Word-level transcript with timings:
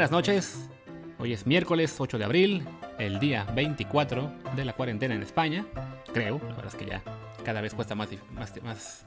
Buenas 0.00 0.12
noches. 0.12 0.70
Hoy 1.18 1.34
es 1.34 1.46
miércoles 1.46 1.94
8 1.98 2.16
de 2.16 2.24
abril, 2.24 2.66
el 2.98 3.20
día 3.20 3.44
24 3.54 4.32
de 4.56 4.64
la 4.64 4.72
cuarentena 4.72 5.14
en 5.14 5.22
España. 5.22 5.66
Creo, 6.14 6.38
la 6.38 6.54
verdad 6.54 6.68
es 6.68 6.74
que 6.74 6.86
ya 6.86 7.02
cada 7.44 7.60
vez 7.60 7.74
cuesta 7.74 7.94
más, 7.94 8.08
más, 8.32 8.62
más- 8.62 9.04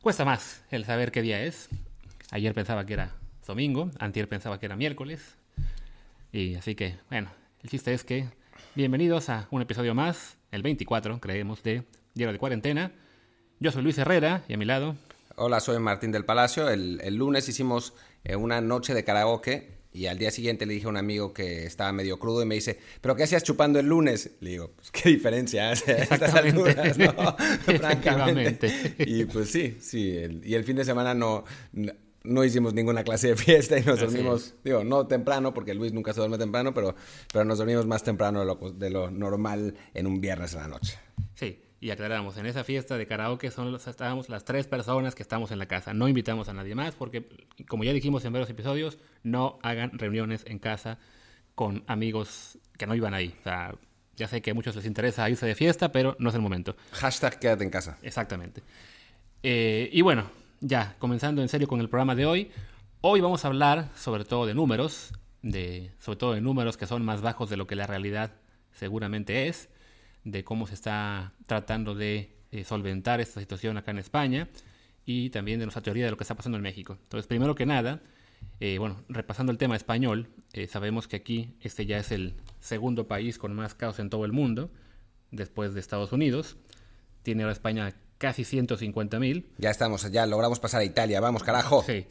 cuesta 0.00 0.24
más 0.24 0.64
el 0.72 0.84
saber 0.84 1.12
qué 1.12 1.22
día 1.22 1.40
es. 1.44 1.68
Ayer 2.32 2.52
pensaba 2.52 2.84
que 2.84 2.94
era 2.94 3.12
domingo, 3.46 3.92
antier 4.00 4.28
pensaba 4.28 4.58
que 4.58 4.66
era 4.66 4.74
miércoles. 4.74 5.36
Y 6.32 6.56
así 6.56 6.74
que, 6.74 6.96
bueno, 7.08 7.30
el 7.62 7.70
chiste 7.70 7.94
es 7.94 8.02
que 8.02 8.28
bienvenidos 8.74 9.28
a 9.28 9.46
un 9.52 9.62
episodio 9.62 9.94
más, 9.94 10.36
el 10.50 10.64
24, 10.64 11.20
creemos, 11.20 11.62
de 11.62 11.84
Diario 12.14 12.32
de 12.32 12.40
Cuarentena. 12.40 12.90
Yo 13.60 13.70
soy 13.70 13.84
Luis 13.84 13.98
Herrera 13.98 14.42
y 14.48 14.54
a 14.54 14.56
mi 14.56 14.64
lado, 14.64 14.96
Hola, 15.36 15.60
soy 15.60 15.78
Martín 15.78 16.10
del 16.10 16.24
Palacio. 16.24 16.68
El, 16.68 17.00
el 17.04 17.14
lunes 17.14 17.48
hicimos 17.48 17.94
eh, 18.24 18.34
una 18.34 18.60
noche 18.60 18.94
de 18.94 19.04
karaoke 19.04 19.80
y 19.92 20.06
al 20.06 20.18
día 20.18 20.30
siguiente 20.30 20.64
le 20.66 20.74
dije 20.74 20.86
a 20.86 20.88
un 20.88 20.96
amigo 20.96 21.32
que 21.34 21.66
estaba 21.66 21.92
medio 21.92 22.18
crudo 22.18 22.42
y 22.42 22.46
me 22.46 22.54
dice, 22.54 22.78
¿pero 23.00 23.14
qué 23.14 23.24
hacías 23.24 23.42
chupando 23.42 23.78
el 23.78 23.86
lunes? 23.86 24.30
Le 24.40 24.50
digo, 24.50 24.70
pues 24.74 24.90
qué 24.90 25.10
diferencia 25.10 25.70
hace 25.70 25.92
a 25.92 25.96
estas 25.98 26.22
Exactamente. 26.22 26.80
alturas, 26.80 26.98
¿no? 26.98 27.36
Francamente. 27.78 28.70
Y 28.98 29.24
pues 29.26 29.50
sí, 29.50 29.76
sí. 29.80 30.16
el- 30.16 30.46
y 30.46 30.54
el 30.54 30.64
fin 30.64 30.76
de 30.76 30.84
semana 30.84 31.14
no, 31.14 31.44
no, 31.72 31.92
no 32.24 32.44
hicimos 32.44 32.72
ninguna 32.74 33.04
clase 33.04 33.28
de 33.28 33.36
fiesta 33.36 33.78
y 33.78 33.82
nos 33.82 33.96
Así 33.96 34.06
dormimos, 34.06 34.46
es. 34.46 34.54
digo, 34.64 34.84
no 34.84 35.06
temprano, 35.06 35.52
porque 35.52 35.74
Luis 35.74 35.92
nunca 35.92 36.12
se 36.12 36.20
duerme 36.20 36.38
temprano, 36.38 36.72
pero, 36.72 36.94
pero 37.32 37.44
nos 37.44 37.58
dormimos 37.58 37.86
más 37.86 38.02
temprano 38.02 38.40
de 38.40 38.46
lo, 38.46 38.54
de 38.72 38.90
lo 38.90 39.10
normal 39.10 39.74
en 39.94 40.06
un 40.06 40.20
viernes 40.20 40.54
en 40.54 40.60
la 40.60 40.68
noche. 40.68 40.98
Sí, 41.34 41.58
y 41.82 41.90
aclaramos, 41.90 42.36
en 42.36 42.46
esa 42.46 42.62
fiesta 42.62 42.96
de 42.96 43.08
karaoke 43.08 43.50
son 43.50 43.72
los- 43.72 43.88
estábamos 43.88 44.28
las 44.28 44.44
tres 44.44 44.68
personas 44.68 45.16
que 45.16 45.22
estamos 45.24 45.50
en 45.50 45.58
la 45.58 45.66
casa. 45.66 45.92
No 45.92 46.06
invitamos 46.06 46.48
a 46.48 46.52
nadie 46.52 46.76
más 46.76 46.94
porque, 46.94 47.26
como 47.66 47.82
ya 47.82 47.92
dijimos 47.92 48.24
en 48.24 48.32
varios 48.32 48.48
episodios, 48.50 48.98
no 49.24 49.58
hagan 49.62 49.90
reuniones 49.98 50.44
en 50.46 50.60
casa 50.60 50.98
con 51.56 51.82
amigos 51.88 52.56
que 52.78 52.86
no 52.86 52.94
iban 52.94 53.14
ahí. 53.14 53.34
O 53.40 53.42
sea, 53.42 53.74
ya 54.14 54.28
sé 54.28 54.40
que 54.42 54.52
a 54.52 54.54
muchos 54.54 54.76
les 54.76 54.86
interesa 54.86 55.28
irse 55.28 55.44
de 55.44 55.56
fiesta, 55.56 55.90
pero 55.90 56.14
no 56.20 56.28
es 56.28 56.36
el 56.36 56.40
momento. 56.40 56.76
Hashtag 56.92 57.40
quédate 57.40 57.64
en 57.64 57.70
casa. 57.70 57.98
Exactamente. 58.02 58.62
Eh, 59.42 59.90
y 59.92 60.02
bueno, 60.02 60.30
ya, 60.60 60.94
comenzando 61.00 61.42
en 61.42 61.48
serio 61.48 61.66
con 61.66 61.80
el 61.80 61.88
programa 61.88 62.14
de 62.14 62.26
hoy. 62.26 62.52
Hoy 63.00 63.20
vamos 63.20 63.44
a 63.44 63.48
hablar 63.48 63.88
sobre 63.96 64.24
todo 64.24 64.46
de 64.46 64.54
números, 64.54 65.12
de, 65.42 65.90
sobre 65.98 66.16
todo 66.16 66.34
de 66.34 66.40
números 66.40 66.76
que 66.76 66.86
son 66.86 67.04
más 67.04 67.22
bajos 67.22 67.50
de 67.50 67.56
lo 67.56 67.66
que 67.66 67.74
la 67.74 67.88
realidad 67.88 68.30
seguramente 68.70 69.48
es, 69.48 69.68
de 70.24 70.44
cómo 70.44 70.66
se 70.66 70.74
está 70.74 71.32
tratando 71.46 71.94
de 71.94 72.36
eh, 72.50 72.64
solventar 72.64 73.20
esta 73.20 73.40
situación 73.40 73.76
acá 73.76 73.90
en 73.90 73.98
España 73.98 74.48
y 75.04 75.30
también 75.30 75.58
de 75.58 75.66
nuestra 75.66 75.82
teoría 75.82 76.04
de 76.04 76.10
lo 76.10 76.16
que 76.16 76.24
está 76.24 76.34
pasando 76.34 76.56
en 76.56 76.62
México. 76.62 76.98
Entonces, 77.02 77.26
primero 77.26 77.54
que 77.54 77.66
nada, 77.66 78.00
eh, 78.60 78.78
bueno, 78.78 79.02
repasando 79.08 79.50
el 79.50 79.58
tema 79.58 79.76
español, 79.76 80.28
eh, 80.52 80.66
sabemos 80.66 81.08
que 81.08 81.16
aquí 81.16 81.56
este 81.60 81.86
ya 81.86 81.98
es 81.98 82.12
el 82.12 82.34
segundo 82.60 83.08
país 83.08 83.38
con 83.38 83.54
más 83.54 83.74
casos 83.74 83.98
en 83.98 84.10
todo 84.10 84.24
el 84.24 84.32
mundo, 84.32 84.70
después 85.30 85.74
de 85.74 85.80
Estados 85.80 86.12
Unidos. 86.12 86.56
Tiene 87.22 87.42
ahora 87.42 87.52
España 87.52 87.94
casi 88.18 88.44
150 88.44 89.18
mil. 89.18 89.46
Ya 89.58 89.70
estamos, 89.70 90.10
ya 90.12 90.26
logramos 90.26 90.60
pasar 90.60 90.80
a 90.80 90.84
Italia. 90.84 91.20
Vamos, 91.20 91.42
carajo. 91.42 91.82
Sí. 91.82 92.06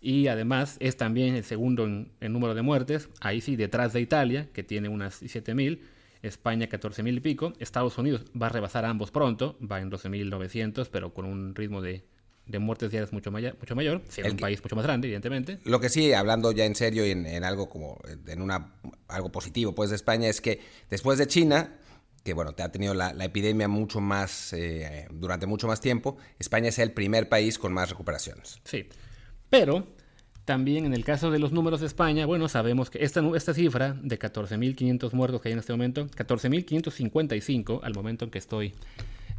Y 0.00 0.28
además 0.28 0.76
es 0.78 0.96
también 0.96 1.34
el 1.34 1.44
segundo 1.44 1.84
en, 1.84 2.12
en 2.20 2.32
número 2.32 2.54
de 2.54 2.62
muertes. 2.62 3.08
Ahí 3.20 3.40
sí, 3.40 3.56
detrás 3.56 3.92
de 3.92 4.00
Italia, 4.00 4.48
que 4.52 4.62
tiene 4.62 4.88
unas 4.88 5.14
7 5.14 5.54
mil. 5.54 5.82
España 6.22 6.68
14 6.68 7.02
mil 7.02 7.16
y 7.16 7.20
pico. 7.20 7.52
Estados 7.58 7.98
Unidos 7.98 8.22
va 8.40 8.46
a 8.46 8.50
rebasar 8.50 8.84
a 8.84 8.90
ambos 8.90 9.10
pronto. 9.10 9.56
Va 9.60 9.80
en 9.80 9.90
12.900, 9.90 10.88
pero 10.90 11.12
con 11.14 11.24
un 11.26 11.54
ritmo 11.54 11.80
de, 11.82 12.04
de 12.46 12.58
muertes 12.58 12.90
diarias 12.90 13.12
mucho, 13.12 13.30
maya- 13.30 13.54
mucho 13.60 13.74
mayor. 13.74 14.02
Siendo 14.08 14.28
El 14.28 14.34
un 14.34 14.40
país 14.40 14.62
mucho 14.62 14.76
más 14.76 14.84
grande, 14.84 15.08
evidentemente. 15.08 15.58
Lo 15.64 15.80
que 15.80 15.88
sí, 15.88 16.12
hablando 16.12 16.52
ya 16.52 16.64
en 16.64 16.74
serio 16.74 17.06
y 17.06 17.10
en, 17.10 17.26
en 17.26 17.44
algo 17.44 17.68
como 17.68 17.98
en 18.26 18.40
una 18.42 18.72
algo 19.08 19.30
positivo 19.30 19.74
pues 19.74 19.90
de 19.90 19.96
España 19.96 20.28
es 20.28 20.40
que 20.40 20.60
después 20.90 21.18
de 21.18 21.26
China, 21.26 21.74
que 22.24 22.32
bueno, 22.34 22.52
te 22.54 22.62
ha 22.62 22.72
tenido 22.72 22.92
la, 22.94 23.12
la 23.12 23.24
epidemia 23.24 23.68
mucho 23.68 24.00
más 24.00 24.52
eh, 24.52 25.06
durante 25.12 25.46
mucho 25.46 25.66
más 25.68 25.80
tiempo, 25.80 26.16
España 26.38 26.68
es 26.70 26.78
el 26.80 26.92
primer 26.92 27.28
país 27.28 27.58
con 27.58 27.72
más 27.72 27.88
recuperaciones. 27.90 28.60
Sí. 28.64 28.88
Pero 29.48 29.86
también 30.46 30.86
en 30.86 30.94
el 30.94 31.04
caso 31.04 31.30
de 31.32 31.40
los 31.40 31.52
números 31.52 31.80
de 31.80 31.86
España, 31.86 32.24
bueno, 32.24 32.48
sabemos 32.48 32.88
que 32.88 33.04
esta, 33.04 33.52
cifra 33.52 33.96
de 34.00 34.16
14.500 34.16 35.12
muertos 35.12 35.42
que 35.42 35.48
hay 35.48 35.52
en 35.54 35.58
este 35.58 35.72
momento, 35.72 36.06
14.555 36.06 37.80
al 37.82 37.92
momento 37.92 38.24
en 38.24 38.30
que 38.30 38.38
estoy, 38.38 38.72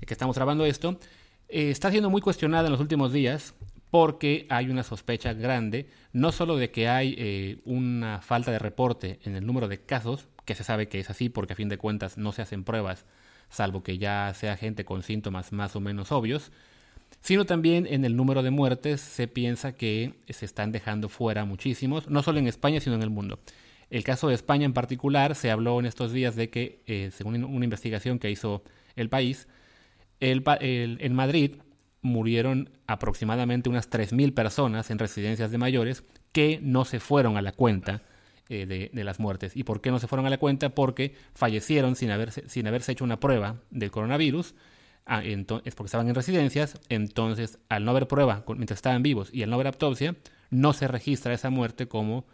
que 0.05 0.13
estamos 0.13 0.35
grabando 0.35 0.65
esto, 0.65 0.99
eh, 1.47 1.71
está 1.71 1.91
siendo 1.91 2.09
muy 2.09 2.21
cuestionada 2.21 2.67
en 2.67 2.73
los 2.73 2.81
últimos 2.81 3.13
días 3.13 3.53
porque 3.89 4.47
hay 4.49 4.69
una 4.69 4.83
sospecha 4.83 5.31
grande, 5.31 5.87
no 6.11 6.33
solo 6.33 6.57
de 6.57 6.71
que 6.71 6.89
hay 6.89 7.15
eh, 7.17 7.59
una 7.63 8.19
falta 8.21 8.51
de 8.51 8.59
reporte 8.59 9.19
en 9.23 9.37
el 9.37 9.45
número 9.45 9.69
de 9.69 9.79
casos, 9.79 10.27
que 10.43 10.55
se 10.55 10.65
sabe 10.65 10.89
que 10.89 10.99
es 10.99 11.09
así 11.09 11.29
porque 11.29 11.53
a 11.53 11.55
fin 11.55 11.69
de 11.69 11.77
cuentas 11.77 12.17
no 12.17 12.33
se 12.33 12.41
hacen 12.41 12.65
pruebas, 12.65 13.05
salvo 13.49 13.81
que 13.81 13.97
ya 13.97 14.33
sea 14.35 14.57
gente 14.57 14.83
con 14.83 15.03
síntomas 15.03 15.53
más 15.53 15.73
o 15.77 15.79
menos 15.79 16.11
obvios, 16.11 16.51
sino 17.21 17.45
también 17.45 17.87
en 17.87 18.05
el 18.05 18.15
número 18.15 18.43
de 18.43 18.51
muertes 18.51 19.01
se 19.01 19.27
piensa 19.27 19.73
que 19.73 20.13
se 20.29 20.45
están 20.45 20.71
dejando 20.71 21.09
fuera 21.09 21.45
muchísimos, 21.45 22.09
no 22.09 22.23
solo 22.23 22.39
en 22.39 22.47
España, 22.47 22.79
sino 22.79 22.95
en 22.95 23.03
el 23.03 23.09
mundo. 23.09 23.39
El 23.89 24.03
caso 24.03 24.27
de 24.27 24.35
España 24.35 24.65
en 24.65 24.73
particular, 24.73 25.35
se 25.35 25.49
habló 25.49 25.79
en 25.79 25.85
estos 25.85 26.11
días 26.11 26.35
de 26.35 26.49
que, 26.49 26.81
eh, 26.87 27.09
según 27.13 27.43
una 27.43 27.63
investigación 27.63 28.19
que 28.19 28.29
hizo 28.29 28.63
el 28.95 29.09
país, 29.09 29.47
el 30.19 30.43
en 30.99 31.13
Madrid 31.13 31.55
murieron 32.01 32.69
aproximadamente 32.87 33.69
unas 33.69 33.89
3.000 33.89 34.33
personas 34.33 34.89
en 34.89 34.99
residencias 34.99 35.51
de 35.51 35.57
mayores 35.57 36.03
que 36.31 36.59
no 36.61 36.85
se 36.85 36.99
fueron 36.99 37.37
a 37.37 37.41
la 37.41 37.51
cuenta 37.51 38.01
eh, 38.49 38.89
de, 38.93 39.03
las 39.03 39.19
muertes. 39.19 39.55
¿Y 39.55 39.63
por 39.63 39.81
qué 39.81 39.91
no 39.91 39.99
se 39.99 40.07
fueron 40.07 40.25
a 40.25 40.29
la 40.29 40.37
cuenta? 40.37 40.69
Porque 40.69 41.15
fallecieron 41.33 41.95
sin 41.95 42.09
sin 42.47 42.67
haberse 42.67 42.91
hecho 42.91 43.03
una 43.03 43.19
prueba 43.19 43.57
del 43.71 43.91
coronavirus. 43.91 44.55
Ah, 45.09 45.23
es 45.23 45.45
porque 45.47 45.87
estaban 45.87 46.09
en 46.09 46.15
residencias, 46.15 46.81
entonces 46.89 47.59
al 47.69 47.85
no 47.85 47.91
haber 47.91 48.09
prueba 48.09 48.43
mientras 48.49 48.79
estaban 48.79 49.03
vivos 49.03 49.29
y 49.31 49.41
al 49.41 49.49
no 49.49 49.55
haber 49.55 49.67
autopsia, 49.67 50.17
no 50.49 50.73
se 50.73 50.85
registra 50.87 51.33
esa 51.33 51.49
muerte 51.49 51.87
como 51.87 52.25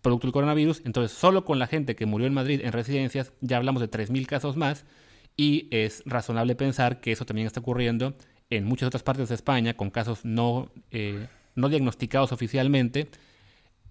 producto 0.00 0.26
del 0.26 0.32
coronavirus. 0.32 0.82
Entonces, 0.84 1.16
solo 1.16 1.44
con 1.44 1.58
la 1.58 1.66
gente 1.66 1.96
que 1.96 2.06
murió 2.06 2.26
en 2.26 2.34
Madrid 2.34 2.60
en 2.64 2.72
residencias, 2.72 3.32
ya 3.40 3.58
hablamos 3.58 3.82
de 3.82 3.90
3.000 3.90 4.26
casos 4.26 4.56
más. 4.56 4.84
Y 5.36 5.68
es 5.70 6.02
razonable 6.04 6.56
pensar 6.56 7.00
que 7.00 7.12
eso 7.12 7.24
también 7.24 7.46
está 7.46 7.60
ocurriendo 7.60 8.14
en 8.50 8.64
muchas 8.64 8.88
otras 8.88 9.02
partes 9.02 9.28
de 9.28 9.34
España 9.34 9.76
con 9.76 9.90
casos 9.90 10.24
no, 10.24 10.70
eh, 10.90 11.28
no 11.54 11.68
diagnosticados 11.68 12.32
oficialmente. 12.32 13.08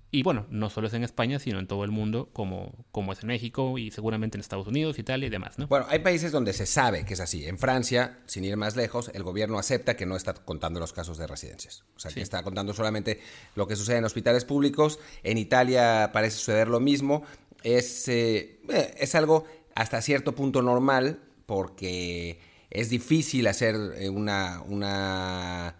Y 0.10 0.24
bueno, 0.24 0.46
no 0.50 0.70
solo 0.70 0.88
es 0.88 0.94
en 0.94 1.04
España, 1.04 1.38
sino 1.38 1.60
en 1.60 1.68
todo 1.68 1.84
el 1.84 1.92
mundo, 1.92 2.30
como, 2.32 2.86
como 2.92 3.12
es 3.12 3.22
en 3.22 3.28
México 3.28 3.78
y 3.78 3.92
seguramente 3.92 4.38
en 4.38 4.42
Estados 4.42 4.68
Unidos, 4.68 4.98
Italia 5.00 5.28
y 5.28 5.30
demás, 5.30 5.60
¿no? 5.60 5.68
Bueno, 5.68 5.86
hay 5.90 6.00
países 6.00 6.32
donde 6.32 6.54
se 6.54 6.66
sabe 6.66 7.04
que 7.04 7.14
es 7.14 7.20
así. 7.20 7.46
En 7.46 7.58
Francia, 7.58 8.20
sin 8.26 8.46
ir 8.46 8.56
más 8.56 8.78
lejos, 8.78 9.12
el 9.14 9.24
gobierno 9.24 9.60
acepta 9.60 9.98
que 9.98 10.06
no 10.06 10.16
está 10.16 10.34
contando 10.34 10.80
los 10.80 10.94
casos 10.94 11.18
de 11.18 11.28
residencias. 11.28 11.84
O 11.96 12.00
sea, 12.00 12.12
que 12.12 12.22
está 12.22 12.42
contando 12.42 12.74
solamente 12.74 13.20
lo 13.56 13.68
que 13.68 13.76
sucede 13.76 13.98
en 13.98 14.06
hospitales 14.06 14.46
públicos. 14.46 15.00
En 15.24 15.38
Italia 15.38 16.12
parece 16.14 16.38
suceder 16.38 16.70
lo 16.70 16.80
mismo. 16.80 17.24
Es, 17.64 18.08
eh, 18.08 18.62
eh, 18.70 18.96
es 18.98 19.14
algo 19.14 19.46
hasta 19.76 20.02
cierto 20.02 20.34
punto 20.34 20.62
normal 20.62 21.20
porque 21.46 22.40
es 22.70 22.90
difícil 22.90 23.48
hacer 23.48 23.76
eh, 23.96 24.10
una, 24.10 24.62
una, 24.68 25.76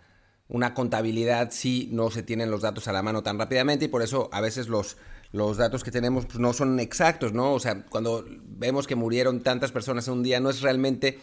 una 0.50 0.74
contabilidad 0.74 1.52
si 1.52 1.90
no 1.92 2.10
se 2.10 2.24
tienen 2.24 2.52
los 2.52 2.62
datos 2.62 2.88
a 2.88 2.94
la 2.94 3.04
mano 3.04 3.24
tan 3.24 3.38
rápidamente 3.38 3.86
y 3.86 3.88
por 3.90 4.02
eso 4.02 4.30
a 4.32 4.42
veces 4.42 4.68
los, 4.68 4.98
los 5.32 5.58
datos 5.58 5.84
que 5.84 5.92
tenemos 5.92 6.26
pues, 6.26 6.40
no 6.40 6.54
son 6.54 6.80
exactos, 6.80 7.34
¿no? 7.34 7.54
O 7.54 7.60
sea, 7.60 7.86
cuando 7.86 8.26
vemos 8.30 8.88
que 8.88 8.96
murieron 8.96 9.42
tantas 9.42 9.72
personas 9.72 10.08
en 10.08 10.16
un 10.16 10.24
día, 10.24 10.40
no 10.40 10.50
es 10.50 10.62
realmente 10.62 11.20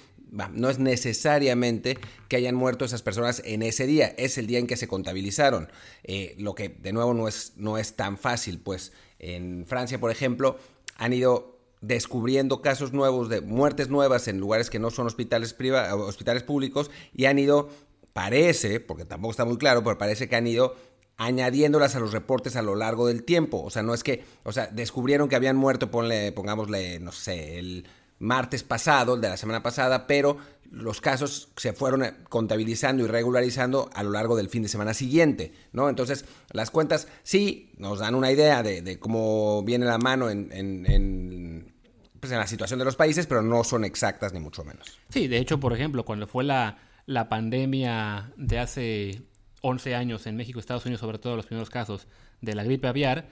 no 0.53 0.69
es 0.69 0.79
necesariamente 0.79 1.97
que 2.29 2.37
hayan 2.37 2.57
muerto 2.57 2.85
esas 2.85 3.03
personas 3.03 3.41
en 3.45 3.63
ese 3.63 3.87
día, 3.87 4.15
es 4.19 4.37
el 4.37 4.47
día 4.47 4.59
en 4.59 4.67
que 4.67 4.77
se 4.77 4.89
contabilizaron. 4.89 5.69
Eh, 6.03 6.35
lo 6.39 6.55
que 6.55 6.71
de 6.71 6.93
nuevo 6.93 7.15
no 7.15 7.29
es, 7.29 7.53
no 7.57 7.79
es 7.79 7.95
tan 7.95 8.19
fácil, 8.19 8.59
pues 8.59 8.93
en 9.21 9.65
Francia, 9.67 10.01
por 10.01 10.11
ejemplo, 10.11 10.59
han 10.97 11.13
ido 11.13 11.55
descubriendo 11.81 12.63
casos 12.63 12.93
nuevos 12.93 13.29
de 13.29 13.43
muertes 13.43 13.91
nuevas 13.91 14.27
en 14.27 14.41
lugares 14.41 14.71
que 14.71 14.79
no 14.79 14.91
son 14.91 15.07
hospitales, 15.07 15.55
hospitales 15.93 16.43
públicos 16.43 16.91
y 17.15 17.27
han 17.27 17.39
ido, 17.39 17.69
parece, 18.15 18.81
porque 18.81 19.05
tampoco 19.05 19.33
está 19.33 19.45
muy 19.45 19.59
claro, 19.59 19.85
pero 19.85 19.99
parece 19.99 20.27
que 20.29 20.37
han 20.37 20.47
ido 20.47 20.75
añadiéndolas 21.19 21.95
a 21.95 22.01
los 22.01 22.13
reportes 22.13 22.57
a 22.57 22.63
lo 22.63 22.75
largo 22.75 23.07
del 23.07 23.25
tiempo. 23.25 23.63
O 23.63 23.71
sea, 23.71 23.83
no 23.83 23.93
es 23.93 24.03
que, 24.03 24.25
o 24.45 24.53
sea, 24.53 24.69
descubrieron 24.69 25.29
que 25.29 25.37
habían 25.37 25.57
muerto, 25.57 25.91
ponle, 25.91 26.33
pongámosle, 26.33 27.01
no 27.01 27.13
sé, 27.13 27.59
el 27.59 27.87
martes 28.19 28.63
pasado, 28.63 29.17
el 29.17 29.21
de 29.21 29.29
la 29.29 29.37
semana 29.37 29.63
pasada, 29.63 30.07
pero 30.07 30.39
los 30.71 31.01
casos 31.01 31.49
se 31.57 31.73
fueron 31.73 32.05
contabilizando 32.29 33.05
y 33.05 33.07
regularizando 33.07 33.91
a 33.93 34.03
lo 34.03 34.11
largo 34.11 34.37
del 34.37 34.49
fin 34.49 34.63
de 34.63 34.69
semana 34.69 34.95
siguiente, 34.95 35.53
¿no? 35.73 35.89
Entonces, 35.89 36.25
las 36.53 36.71
cuentas 36.71 37.09
sí 37.23 37.73
nos 37.77 37.99
dan 37.99 38.15
una 38.15 38.31
idea 38.31 38.63
de, 38.63 38.99
cómo 38.99 39.63
viene 39.63 39.87
la 39.87 39.99
mano 39.99 40.31
en, 40.31 40.51
en, 40.53 41.73
pues 42.19 42.33
en, 42.33 42.39
la 42.39 42.47
situación 42.47 42.79
de 42.79 42.85
los 42.85 42.97
países, 42.97 43.27
pero 43.27 43.43
no 43.43 43.63
son 43.63 43.85
exactas 43.85 44.33
ni 44.33 44.41
mucho 44.41 44.65
menos. 44.65 44.99
Sí, 45.11 45.29
de 45.29 45.39
hecho, 45.39 45.61
por 45.61 45.73
ejemplo, 45.73 46.05
cuando 46.05 46.27
fue 46.27 46.43
la, 46.43 46.79
la 47.07 47.29
pandemia 47.29 48.33
de 48.37 48.59
hace 48.59 49.23
11 49.61 49.95
años 49.95 50.27
en 50.27 50.37
México, 50.37 50.61
Estados 50.61 50.85
Unidos, 50.85 51.01
sobre 51.01 51.19
todo 51.19 51.37
los 51.37 51.47
primeros 51.47 51.71
casos 51.71 52.07
de 52.41 52.55
la 52.55 52.65
gripe 52.65 52.89
aviar, 52.89 53.29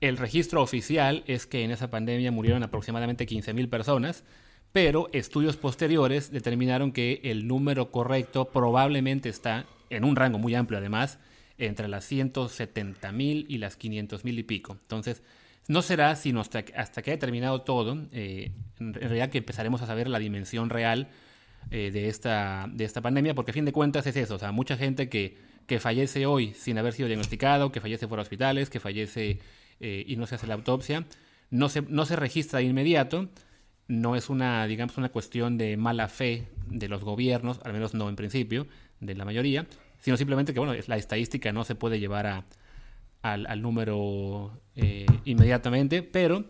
el 0.00 0.16
registro 0.16 0.62
oficial 0.62 1.24
es 1.26 1.46
que 1.46 1.62
en 1.62 1.70
esa 1.70 1.90
pandemia 1.90 2.32
murieron 2.32 2.62
aproximadamente 2.62 3.26
15.000 3.26 3.68
personas, 3.68 4.24
pero 4.72 5.10
estudios 5.12 5.56
posteriores 5.56 6.30
determinaron 6.30 6.92
que 6.92 7.20
el 7.24 7.46
número 7.46 7.90
correcto 7.90 8.50
probablemente 8.50 9.28
está 9.28 9.66
en 9.90 10.04
un 10.04 10.16
rango 10.16 10.38
muy 10.38 10.54
amplio 10.54 10.78
además, 10.78 11.18
entre 11.58 11.88
las 11.88 12.10
170.000 12.10 13.44
y 13.48 13.58
las 13.58 13.78
500.000 13.78 14.38
y 14.38 14.42
pico. 14.44 14.78
Entonces, 14.80 15.22
no 15.68 15.82
será 15.82 16.16
sino 16.16 16.40
hasta, 16.40 16.64
hasta 16.76 17.02
que 17.02 17.10
haya 17.10 17.18
terminado 17.18 17.62
todo, 17.62 18.08
eh, 18.12 18.52
en 18.78 18.94
realidad 18.94 19.28
que 19.28 19.38
empezaremos 19.38 19.82
a 19.82 19.86
saber 19.86 20.08
la 20.08 20.18
dimensión 20.18 20.70
real 20.70 21.08
eh, 21.70 21.90
de, 21.92 22.08
esta, 22.08 22.66
de 22.72 22.84
esta 22.84 23.00
pandemia, 23.00 23.34
porque 23.34 23.52
a 23.52 23.54
fin 23.54 23.64
de 23.64 23.72
cuentas 23.72 24.06
es 24.06 24.16
eso, 24.16 24.34
o 24.34 24.38
sea, 24.38 24.52
mucha 24.52 24.76
gente 24.76 25.08
que, 25.08 25.36
que 25.66 25.78
fallece 25.78 26.26
hoy 26.26 26.52
sin 26.54 26.78
haber 26.78 26.92
sido 26.92 27.08
diagnosticado, 27.08 27.70
que 27.70 27.80
fallece 27.80 28.08
fuera 28.08 28.22
de 28.22 28.26
hospitales, 28.26 28.70
que 28.70 28.80
fallece 28.80 29.38
eh, 29.78 30.04
y 30.06 30.16
no 30.16 30.26
se 30.26 30.34
hace 30.34 30.46
la 30.46 30.54
autopsia, 30.54 31.06
no 31.50 31.68
se, 31.68 31.82
no 31.82 32.06
se 32.06 32.16
registra 32.16 32.58
de 32.58 32.66
inmediato, 32.66 33.28
no 33.86 34.16
es 34.16 34.30
una, 34.30 34.66
digamos, 34.66 34.96
una 34.98 35.10
cuestión 35.10 35.58
de 35.58 35.76
mala 35.76 36.08
fe 36.08 36.48
de 36.66 36.88
los 36.88 37.04
gobiernos, 37.04 37.60
al 37.64 37.72
menos 37.72 37.94
no 37.94 38.08
en 38.08 38.16
principio, 38.16 38.66
de 39.00 39.14
la 39.14 39.24
mayoría, 39.24 39.66
sino 39.98 40.16
simplemente 40.16 40.52
que, 40.52 40.60
bueno, 40.60 40.74
la 40.86 40.96
estadística 40.96 41.52
no 41.52 41.64
se 41.64 41.74
puede 41.74 41.98
llevar 41.98 42.26
a, 42.26 42.44
al, 43.22 43.62
número 43.62 44.60
eh, 44.76 45.06
inmediatamente, 45.24 46.02
pero 46.02 46.44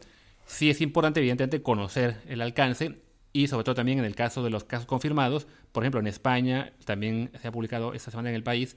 sí 0.47 0.71
es 0.71 0.81
importante, 0.81 1.21
evidentemente, 1.21 1.63
conocer 1.63 2.23
el 2.29 2.41
alcance 2.41 3.01
y 3.33 3.47
sobre 3.47 3.65
todo 3.65 3.75
también 3.75 3.99
en 3.99 4.05
el 4.05 4.15
caso 4.15 4.43
de 4.43 4.51
los 4.51 4.65
casos 4.65 4.87
confirmados, 4.87 5.47
por 5.73 5.83
ejemplo, 5.83 6.01
en 6.01 6.07
España, 6.07 6.73
también 6.85 7.31
se 7.41 7.49
ha 7.49 7.53
publicado 7.53 7.95
esta 7.95 8.11
semana 8.11 8.31
en 8.31 8.35
el 8.35 8.43
país, 8.43 8.77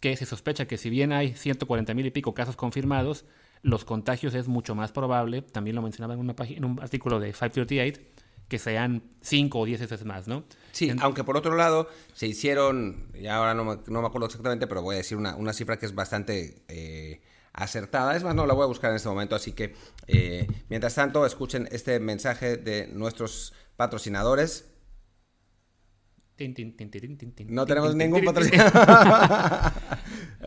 que 0.00 0.16
se 0.16 0.26
sospecha 0.26 0.66
que 0.66 0.78
si 0.78 0.88
bien 0.88 1.12
hay 1.12 1.34
140 1.34 1.92
mil 1.94 2.06
y 2.06 2.10
pico 2.10 2.32
casos 2.34 2.56
confirmados, 2.56 3.24
los 3.62 3.84
contagios 3.84 4.34
es 4.34 4.48
mucho 4.48 4.74
más 4.74 4.92
probable, 4.92 5.42
también 5.42 5.76
lo 5.76 5.82
mencionaba 5.82 6.14
en, 6.14 6.20
una 6.20 6.34
en 6.38 6.64
un 6.64 6.80
artículo 6.80 7.20
de 7.20 7.32
538, 7.32 8.00
que 8.48 8.58
sean 8.58 9.02
5 9.20 9.58
o 9.58 9.64
10 9.64 9.80
veces 9.80 10.04
más, 10.04 10.26
¿no? 10.26 10.44
Sí, 10.72 10.90
aunque 11.00 11.22
por 11.22 11.36
otro 11.36 11.54
lado 11.54 11.88
se 12.14 12.26
hicieron, 12.26 13.10
y 13.14 13.26
ahora 13.26 13.54
no 13.54 13.64
me, 13.64 13.78
no 13.86 14.00
me 14.00 14.06
acuerdo 14.08 14.26
exactamente, 14.26 14.66
pero 14.66 14.82
voy 14.82 14.94
a 14.94 14.98
decir 14.98 15.18
una, 15.18 15.36
una 15.36 15.52
cifra 15.52 15.78
que 15.78 15.86
es 15.86 15.94
bastante 15.94 16.62
eh, 16.68 17.20
acertada. 17.52 18.16
Es 18.16 18.24
más, 18.24 18.34
no 18.34 18.46
la 18.46 18.54
voy 18.54 18.64
a 18.64 18.66
buscar 18.66 18.90
en 18.90 18.96
este 18.96 19.08
momento, 19.08 19.36
así 19.36 19.52
que 19.52 19.74
eh, 20.06 20.46
mientras 20.68 20.94
tanto 20.94 21.24
escuchen 21.26 21.68
este 21.70 22.00
mensaje 22.00 22.56
de 22.56 22.88
nuestros 22.88 23.52
patrocinadores. 23.80 24.66
No 27.54 27.66
tenemos 27.66 27.94
ningún 27.94 28.24
patrocinador. 28.24 28.72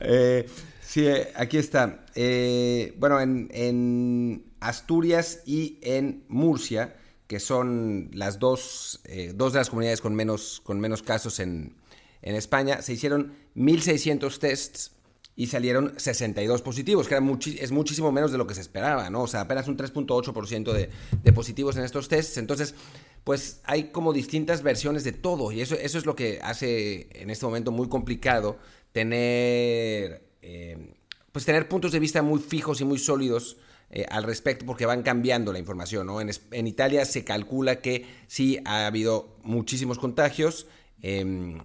eh, 0.01 0.47
Sí, 0.93 1.07
aquí 1.33 1.57
está. 1.57 2.05
Eh, 2.13 2.93
bueno, 2.99 3.19
en, 3.19 4.53
Asturias 4.59 5.41
y 5.43 5.79
en 5.81 6.23
Murcia, 6.27 6.95
que 7.25 7.39
son 7.39 8.11
las 8.13 8.37
dos, 8.37 9.01
eh, 9.05 9.33
dos 9.33 9.53
de 9.53 9.59
las 9.59 9.71
comunidades 9.71 10.01
con 10.01 10.13
menos, 10.13 10.61
con 10.63 10.79
menos 10.79 11.01
casos 11.01 11.39
en, 11.39 11.75
España, 12.21 12.83
se 12.83 12.93
hicieron 12.93 13.33
1.600 13.55 14.37
tests 14.37 14.91
y 15.35 15.47
salieron 15.47 15.93
62 15.97 16.61
positivos, 16.61 17.07
que 17.07 17.15
era 17.15 17.25
es 17.59 17.71
muchísimo 17.71 18.11
menos 18.11 18.31
de 18.31 18.37
lo 18.37 18.45
que 18.45 18.53
se 18.53 18.61
esperaba, 18.61 19.09
¿no? 19.09 19.23
O 19.23 19.27
sea, 19.27 19.41
apenas 19.41 19.67
un 19.67 19.77
3.8% 19.77 20.73
de, 20.73 20.91
de 21.23 21.33
positivos 21.33 21.75
en 21.75 21.85
estos 21.85 22.07
tests. 22.07 22.37
Entonces, 22.37 22.75
pues 23.23 23.61
hay 23.63 23.85
como 23.85 24.13
distintas 24.13 24.63
versiones 24.63 25.03
de 25.03 25.13
todo 25.13 25.51
y 25.51 25.61
eso, 25.61 25.75
eso 25.75 25.97
es 25.97 26.05
lo 26.05 26.15
que 26.15 26.39
hace 26.41 27.07
en 27.13 27.29
este 27.29 27.45
momento 27.45 27.71
muy 27.71 27.87
complicado 27.87 28.57
tener 28.91 30.23
eh, 30.41 30.93
pues 31.31 31.45
tener 31.45 31.67
puntos 31.67 31.91
de 31.91 31.99
vista 31.99 32.21
muy 32.21 32.39
fijos 32.39 32.79
y 32.79 32.85
muy 32.85 32.99
sólidos 32.99 33.57
eh, 33.89 34.05
al 34.09 34.23
respecto 34.23 34.65
porque 34.65 34.85
van 34.85 35.03
cambiando 35.03 35.51
la 35.51 35.59
información. 35.59 36.07
¿no? 36.07 36.21
En, 36.21 36.67
Italia 36.67 37.05
se 37.05 37.23
calcula 37.23 37.81
que 37.81 38.05
sí 38.27 38.59
ha 38.65 38.87
habido 38.87 39.35
muchísimos 39.43 39.99
contagios. 39.99 40.67
Em, 41.01 41.59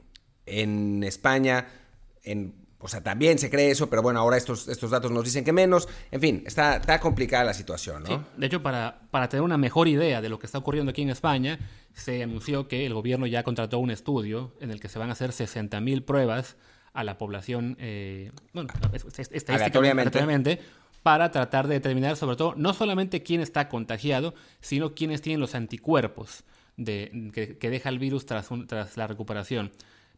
en 0.47 1.05
España, 1.05 1.69
en, 2.25 2.58
o 2.81 2.87
sea, 2.87 3.03
también 3.03 3.39
se 3.39 3.51
cree 3.51 3.71
eso, 3.71 3.91
pero 3.91 4.03
bueno, 4.03 4.21
ahora 4.21 4.37
estos, 4.37 4.69
estos 4.69 4.91
datos 4.91 5.11
nos 5.11 5.25
dicen 5.25 5.45
que 5.45 5.53
menos. 5.53 5.89
En 6.13 6.21
fin, 6.21 6.45
está, 6.47 6.77
está 6.77 7.01
complicada 7.01 7.45
la 7.45 7.55
situación. 7.55 8.05
¿no? 8.05 8.25
de 8.37 8.47
hecho, 8.47 8.63
para, 8.63 9.01
para 9.11 9.29
tener 9.29 9.43
una 9.43 9.59
mejor 9.59 9.89
idea 9.89 10.21
de 10.21 10.29
lo 10.29 10.39
que 10.39 10.47
está 10.47 10.59
ocurriendo 10.59 10.91
aquí 10.91 11.03
en 11.03 11.11
España, 11.11 11.59
se 11.93 12.23
anunció 12.23 12.69
que 12.69 12.87
el 12.87 12.95
gobierno 12.95 13.27
ya 13.27 13.43
contrató 13.43 13.81
un 13.81 13.91
estudio 13.91 14.55
en 14.61 14.71
el 14.71 14.81
que 14.81 14.89
se 14.89 14.99
van 14.99 15.09
a 15.09 15.13
hacer 15.13 15.31
60.000 15.31 16.05
pruebas 16.05 16.57
a 16.93 17.05
la 17.05 17.19
población, 17.19 17.77
eh, 17.81 18.33
bueno, 18.53 18.69
estadísticamente, 19.31 20.61
para 21.03 21.31
tratar 21.31 21.69
de 21.69 21.75
determinar 21.75 22.17
sobre 22.17 22.37
todo 22.37 22.55
no 22.57 22.75
solamente 22.75 23.23
quién 23.23 23.41
está 23.41 23.69
contagiado, 23.69 24.35
sino 24.61 24.95
quiénes 24.95 25.23
tienen 25.23 25.41
los 25.41 25.55
anticuerpos 25.55 26.45
de, 26.77 27.31
que, 27.33 27.71
deja 27.71 27.89
el 27.89 27.99
virus 27.99 28.27
tras, 28.27 28.49
tras 28.67 28.97
la 28.97 29.07
recuperación, 29.07 29.73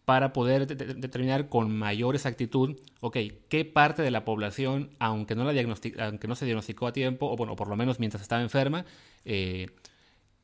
para 0.04 0.32
poder 0.32 0.66
determinar 0.66 1.48
con 1.48 1.76
mayor 1.76 2.14
exactitud, 2.14 2.76
ok, 3.00 3.16
qué 3.48 3.64
parte 3.64 4.02
de 4.02 4.10
la 4.10 4.24
población, 4.24 4.90
aunque 4.98 5.34
no, 5.34 5.44
la 5.44 5.76
aunque 6.04 6.28
no 6.28 6.34
se 6.34 6.44
diagnosticó 6.44 6.86
a 6.86 6.92
tiempo, 6.92 7.30
o 7.30 7.36
bueno, 7.36 7.56
por 7.56 7.68
lo 7.68 7.76
menos 7.76 8.00
mientras 8.00 8.22
estaba 8.22 8.42
enferma, 8.42 8.84
eh, 9.24 9.68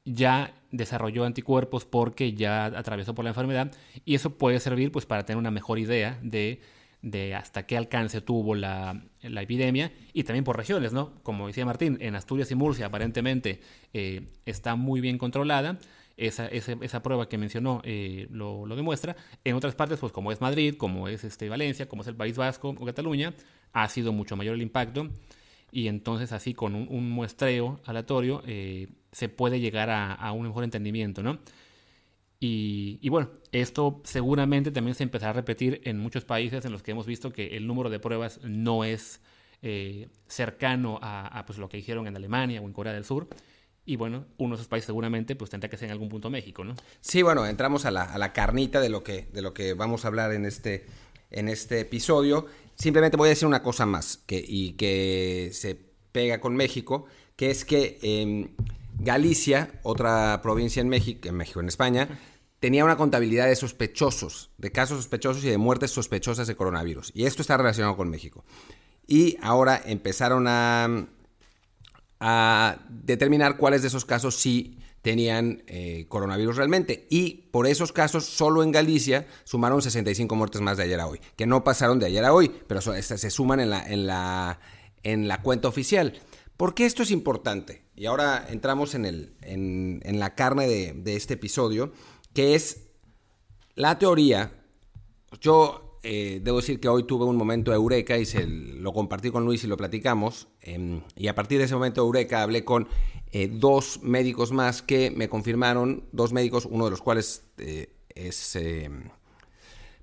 ya 0.06 0.54
desarrolló 0.70 1.24
anticuerpos 1.24 1.84
porque 1.84 2.32
ya 2.32 2.66
atravesó 2.66 3.14
por 3.14 3.24
la 3.24 3.30
enfermedad 3.30 3.72
y 4.04 4.14
eso 4.14 4.38
puede 4.38 4.60
servir 4.60 4.92
pues 4.92 5.04
para 5.04 5.24
tener 5.24 5.38
una 5.38 5.50
mejor 5.50 5.78
idea 5.78 6.18
de, 6.22 6.60
hasta 7.34 7.66
qué 7.66 7.76
alcance 7.76 8.20
tuvo 8.20 8.54
la, 8.54 9.02
epidemia 9.20 9.92
y 10.12 10.22
también 10.22 10.44
por 10.44 10.56
regiones, 10.56 10.92
¿no? 10.92 11.12
Como 11.24 11.48
decía 11.48 11.66
Martín, 11.66 11.98
en 12.00 12.14
Asturias 12.14 12.50
y 12.52 12.54
Murcia 12.54 12.86
aparentemente 12.86 13.60
eh, 13.92 14.28
está 14.44 14.76
muy 14.76 15.00
bien 15.00 15.18
controlada. 15.18 15.78
Esa, 16.16 16.46
esa, 16.46 17.02
prueba 17.02 17.28
que 17.28 17.36
mencionó 17.36 17.82
eh, 17.84 18.26
lo, 18.30 18.66
demuestra. 18.74 19.16
En 19.44 19.54
otras 19.54 19.74
partes, 19.74 19.98
pues 20.00 20.12
como 20.12 20.32
es 20.32 20.40
Madrid, 20.40 20.74
como 20.76 21.08
es 21.08 21.24
este, 21.24 21.48
Valencia, 21.50 21.88
como 21.88 22.02
es 22.02 22.08
el 22.08 22.16
País 22.16 22.38
Vasco 22.38 22.70
o 22.70 22.86
Cataluña, 22.86 23.34
ha 23.72 23.86
sido 23.88 24.12
mucho 24.12 24.34
mayor 24.34 24.54
el 24.54 24.62
impacto 24.62 25.10
y 25.70 25.88
entonces 25.88 26.32
así 26.32 26.54
con 26.54 26.74
un, 26.74 27.10
muestreo 27.10 27.80
aleatorio 27.84 28.42
eh, 28.46 28.88
se 29.12 29.28
puede 29.28 29.60
llegar 29.60 29.90
a, 29.90 30.32
un 30.32 30.46
mejor 30.46 30.64
entendimiento, 30.64 31.22
¿no? 31.22 31.38
Y, 32.38 33.08
bueno, 33.08 33.30
esto 33.50 34.00
seguramente 34.04 34.70
también 34.70 34.94
se 34.94 35.02
empezará 35.02 35.30
a 35.30 35.34
repetir 35.34 35.80
en 35.84 35.98
muchos 35.98 36.24
países 36.24 36.64
en 36.64 36.72
los 36.72 36.82
que 36.82 36.92
hemos 36.92 37.06
visto 37.06 37.32
que 37.32 37.56
el 37.56 37.66
número 37.66 37.90
de 37.90 37.98
pruebas 37.98 38.40
no 38.44 38.84
es 38.84 39.20
eh, 39.62 40.08
cercano 40.28 40.98
a, 41.02 41.44
pues, 41.46 41.58
lo 41.58 41.68
que 41.68 41.78
hicieron 41.78 42.06
en 42.06 42.16
Alemania 42.16 42.60
o 42.60 42.66
en 42.66 42.72
Corea 42.72 42.92
del 42.92 43.04
Sur. 43.04 43.28
Y 43.86 43.96
bueno, 43.96 44.26
uno 44.36 44.56
de 44.56 44.60
esos 44.60 44.68
países 44.68 44.86
seguramente 44.86 45.36
pues 45.36 45.50
tendrá 45.50 45.70
que 45.70 45.76
ser 45.76 45.86
en 45.86 45.92
algún 45.92 46.08
punto 46.08 46.28
México, 46.28 46.64
¿no? 46.64 46.74
Sí, 47.00 47.22
bueno, 47.22 47.46
entramos 47.46 47.84
a 47.84 47.92
la, 47.92 48.02
a 48.02 48.18
la 48.18 48.32
carnita 48.32 48.80
de 48.80 48.88
lo, 48.88 49.04
que, 49.04 49.28
de 49.32 49.40
lo 49.42 49.54
que 49.54 49.74
vamos 49.74 50.04
a 50.04 50.08
hablar 50.08 50.32
en 50.32 50.44
este, 50.44 50.86
en 51.30 51.48
este 51.48 51.80
episodio. 51.80 52.46
Simplemente 52.74 53.16
voy 53.16 53.28
a 53.28 53.30
decir 53.30 53.46
una 53.46 53.62
cosa 53.62 53.86
más 53.86 54.18
que, 54.26 54.44
y 54.46 54.72
que 54.72 55.50
se 55.52 55.78
pega 56.10 56.40
con 56.40 56.56
México, 56.56 57.06
que 57.36 57.50
es 57.50 57.64
que 57.64 57.98
em, 58.02 58.48
Galicia, 58.98 59.78
otra 59.82 60.40
provincia 60.42 60.80
en 60.80 60.88
México, 60.88 61.28
en 61.28 61.36
México, 61.36 61.60
en 61.60 61.68
España, 61.68 62.08
tenía 62.60 62.84
una 62.84 62.96
contabilidad 62.96 63.46
de 63.46 63.54
sospechosos, 63.54 64.50
de 64.58 64.72
casos 64.72 64.98
sospechosos 64.98 65.44
y 65.44 65.48
de 65.48 65.58
muertes 65.58 65.90
sospechosas 65.90 66.48
de 66.48 66.56
coronavirus. 66.56 67.12
Y 67.14 67.26
esto 67.26 67.42
está 67.42 67.56
relacionado 67.56 67.96
con 67.96 68.08
México. 68.08 68.44
Y 69.06 69.36
ahora 69.42 69.80
empezaron 69.84 70.46
a, 70.48 71.06
a 72.20 72.78
determinar 72.88 73.56
cuáles 73.56 73.82
de 73.82 73.88
esos 73.88 74.04
casos 74.04 74.36
sí 74.36 74.78
tenían 75.02 75.62
eh, 75.68 76.06
coronavirus 76.08 76.56
realmente. 76.56 77.06
Y 77.10 77.48
por 77.52 77.68
esos 77.68 77.92
casos, 77.92 78.24
solo 78.24 78.62
en 78.64 78.72
Galicia 78.72 79.26
sumaron 79.44 79.80
65 79.80 80.34
muertes 80.34 80.60
más 80.60 80.76
de 80.76 80.82
ayer 80.82 80.98
a 80.98 81.06
hoy, 81.06 81.20
que 81.36 81.46
no 81.46 81.62
pasaron 81.62 82.00
de 82.00 82.06
ayer 82.06 82.24
a 82.24 82.32
hoy, 82.32 82.50
pero 82.66 82.80
se 82.80 83.30
suman 83.30 83.60
en 83.60 83.70
la, 83.70 83.86
en, 83.86 84.06
la, 84.06 84.58
en 85.04 85.28
la 85.28 85.42
cuenta 85.42 85.68
oficial. 85.68 86.20
¿Por 86.56 86.74
qué 86.74 86.86
esto 86.86 87.04
es 87.04 87.12
importante? 87.12 87.82
Y 87.94 88.06
ahora 88.06 88.46
entramos 88.48 88.96
en, 88.96 89.04
el, 89.04 89.36
en, 89.42 90.18
la 90.18 90.34
carne 90.34 90.66
de, 90.66 90.92
de, 90.92 91.14
este 91.14 91.34
episodio, 91.34 91.92
que 92.34 92.56
es 92.56 92.88
la 93.76 93.98
teoría. 93.98 94.52
Yo 95.40 95.85
eh, 96.08 96.40
debo 96.40 96.58
decir 96.58 96.78
que 96.78 96.88
hoy 96.88 97.02
tuve 97.02 97.24
un 97.24 97.34
momento 97.34 97.74
eureka 97.74 98.16
y 98.16 98.24
se 98.26 98.46
lo 98.46 98.92
compartí 98.92 99.30
con 99.30 99.44
Luis 99.44 99.64
y 99.64 99.66
lo 99.66 99.76
platicamos. 99.76 100.46
Em, 100.60 101.00
y 101.16 101.26
a 101.26 101.34
partir 101.34 101.58
de 101.58 101.64
ese 101.64 101.74
momento 101.74 102.00
eureka 102.00 102.44
hablé 102.44 102.64
con 102.64 102.86
eh, 103.32 103.48
dos 103.52 104.00
médicos 104.04 104.52
más 104.52 104.82
que 104.82 105.10
me 105.10 105.28
confirmaron, 105.28 106.04
dos 106.12 106.32
médicos, 106.32 106.64
uno 106.64 106.84
de 106.84 106.92
los 106.92 107.02
cuales 107.02 107.42
eh, 107.58 107.90
es, 108.14 108.54
em, 108.54 109.10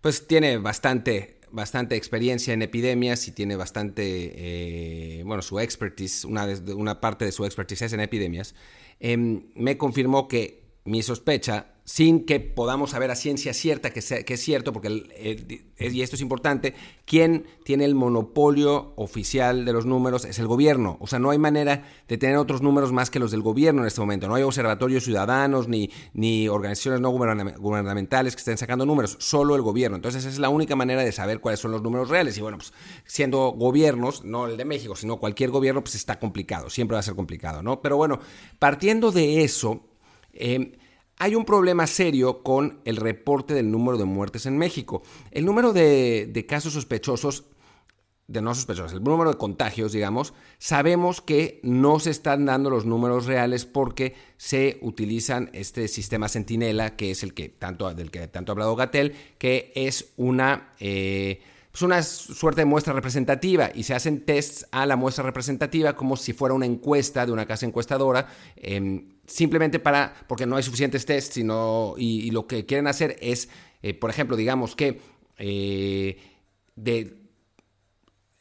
pues 0.02 0.28
tiene 0.28 0.58
bastante, 0.58 1.40
bastante 1.52 1.96
experiencia 1.96 2.54
en 2.54 2.64
epidemias 2.64 3.26
y 3.30 3.32
tiene 3.32 3.56
bastante, 3.56 5.24
bueno, 5.26 5.42
su 5.42 5.58
expertise, 5.62 6.26
una, 6.26 6.46
una 6.76 7.00
parte 7.00 7.24
de 7.24 7.32
su 7.32 7.46
expertise 7.46 7.84
es 7.84 7.94
en 7.94 8.02
epidemias. 8.02 8.56
Em, 9.00 9.46
me 9.56 9.78
confirmó 9.78 10.28
que 10.28 10.62
mi 10.86 11.02
sospecha 11.04 11.74
sin 11.86 12.25
que 12.25 12.40
podamos 12.40 12.92
saber 12.92 13.12
a 13.12 13.16
ciencia 13.16 13.54
cierta 13.54 13.92
que, 13.92 14.00
es 14.00 14.40
cierto, 14.40 14.72
porque, 14.72 15.63
y 15.78 16.02
esto 16.02 16.16
es 16.16 16.22
importante, 16.22 16.74
quien 17.06 17.46
tiene 17.66 17.84
el 17.84 17.94
monopolio 17.94 18.94
oficial 18.96 19.66
de 19.66 19.74
los 19.74 19.86
números 19.86 20.24
es 20.24 20.40
el 20.40 20.48
gobierno. 20.48 20.98
O 21.02 21.08
sea, 21.08 21.20
no 21.20 21.30
hay 21.32 21.38
manera 21.38 21.84
de 22.08 22.18
tener 22.18 22.38
otros 22.38 22.62
números 22.62 22.94
más 22.94 23.10
que 23.10 23.20
los 23.20 23.32
del 23.32 23.42
gobierno 23.42 23.82
en 23.82 23.88
este 23.88 24.00
momento. 24.00 24.28
No 24.28 24.36
hay 24.36 24.44
observatorios 24.44 25.04
ciudadanos 25.04 25.68
ni, 25.68 25.90
ni 26.13 26.48
organizaciones 26.48 27.02
no 27.02 27.10
gubernamentales 27.10 28.36
que 28.36 28.40
estén 28.40 28.58
sacando 28.58 28.86
números, 28.86 29.18
solo 29.20 29.56
el 29.56 29.62
gobierno. 29.62 29.98
Entonces, 29.98 30.22
esa 30.22 30.30
es 30.30 30.40
la 30.40 30.50
única 30.50 30.75
manera 30.78 31.04
de 31.04 31.12
saber 31.12 31.42
cuáles 31.42 31.60
son 31.60 31.72
los 31.72 31.82
números 31.82 32.10
reales. 32.10 32.38
Y 32.38 32.42
bueno, 32.42 32.58
pues 32.58 32.72
siendo 33.06 33.52
gobiernos, 33.52 34.24
no 34.24 34.48
el 34.48 34.56
de 34.56 34.63
México, 34.63 34.96
sino 34.96 35.18
cualquier 35.18 35.50
gobierno, 35.50 35.84
pues 35.84 35.96
está 35.96 36.18
complicado, 36.18 36.70
siempre 36.70 36.96
va 36.96 37.00
a 37.00 37.04
ser 37.04 37.16
complicado, 37.16 37.62
¿no? 37.62 37.82
Pero 37.82 37.98
bueno, 37.98 38.20
partiendo 38.58 39.12
de 39.12 39.44
eso, 39.44 39.82
eh, 40.34 40.78
hay 41.18 41.36
un 41.36 41.46
problema 41.46 41.88
serio 41.88 42.44
con 42.44 42.80
el 42.86 42.98
reporte 42.98 43.54
del 43.54 43.72
número 43.72 43.98
de 43.98 44.06
muertes 44.06 44.46
en 44.46 44.58
México. 44.58 45.04
El 45.32 45.46
número 45.46 45.74
de, 45.74 46.46
casos 46.48 46.74
sospechosos 46.74 47.46
de 48.28 48.42
no 48.42 48.56
sospechosos, 48.56 48.94
el 48.94 49.04
número 49.04 49.32
de 49.32 49.38
contagios, 49.38 49.92
digamos, 49.92 50.34
sabemos 50.58 51.22
que 51.22 51.60
no 51.62 52.00
se 52.00 52.10
están 52.10 52.46
dando 52.46 52.70
los 52.70 52.86
números 52.86 53.25
reales 53.25 53.66
porque 53.66 54.16
se 54.38 54.80
utilizan 54.82 55.50
este 55.54 55.88
sistema 55.88 56.30
Centinela, 56.30 56.96
que 56.96 57.12
es 57.12 57.22
el 57.22 57.34
que 57.34 57.50
tanto, 57.50 57.94
del 57.94 58.12
que 58.12 58.28
tanto 58.28 58.52
ha 58.52 58.54
hablado 58.54 58.75
Gatel, 58.75 59.13
que 59.38 59.72
es 59.75 60.13
una, 60.16 60.72
eh, 60.80 61.42
pues 61.74 61.82
una 61.82 62.03
suerte 62.03 62.62
de 62.62 62.65
muestra 62.65 62.94
representativa 62.94 63.72
y 63.74 63.82
se 63.82 63.96
hacen 63.96 64.24
tests 64.25 64.68
a 64.72 64.86
la 64.86 64.96
muestra 64.96 65.24
representativa 65.24 65.96
como 65.96 66.15
si 66.15 66.32
fuera 66.32 66.53
una 66.53 66.68
encuesta 66.68 67.25
de 67.25 67.32
una 67.32 67.48
casa 67.48 67.65
encuestadora. 67.65 68.27
Em, 68.58 69.10
simplemente 69.25 69.80
para, 69.80 70.13
porque 70.27 70.46
no 70.46 70.56
hay 70.56 70.62
suficientes 70.62 71.03
tests, 71.08 71.34
sino, 71.34 71.96
y, 71.98 72.30
lo 72.30 72.46
que 72.46 72.68
quieren 72.68 72.86
hacer 72.86 73.15
es, 73.22 73.50
eh, 73.82 73.96
por 73.96 74.12
ejemplo, 74.12 74.38
digamos 74.38 74.75
que 74.75 75.01
eh, 75.39 76.20
de 76.75 77.23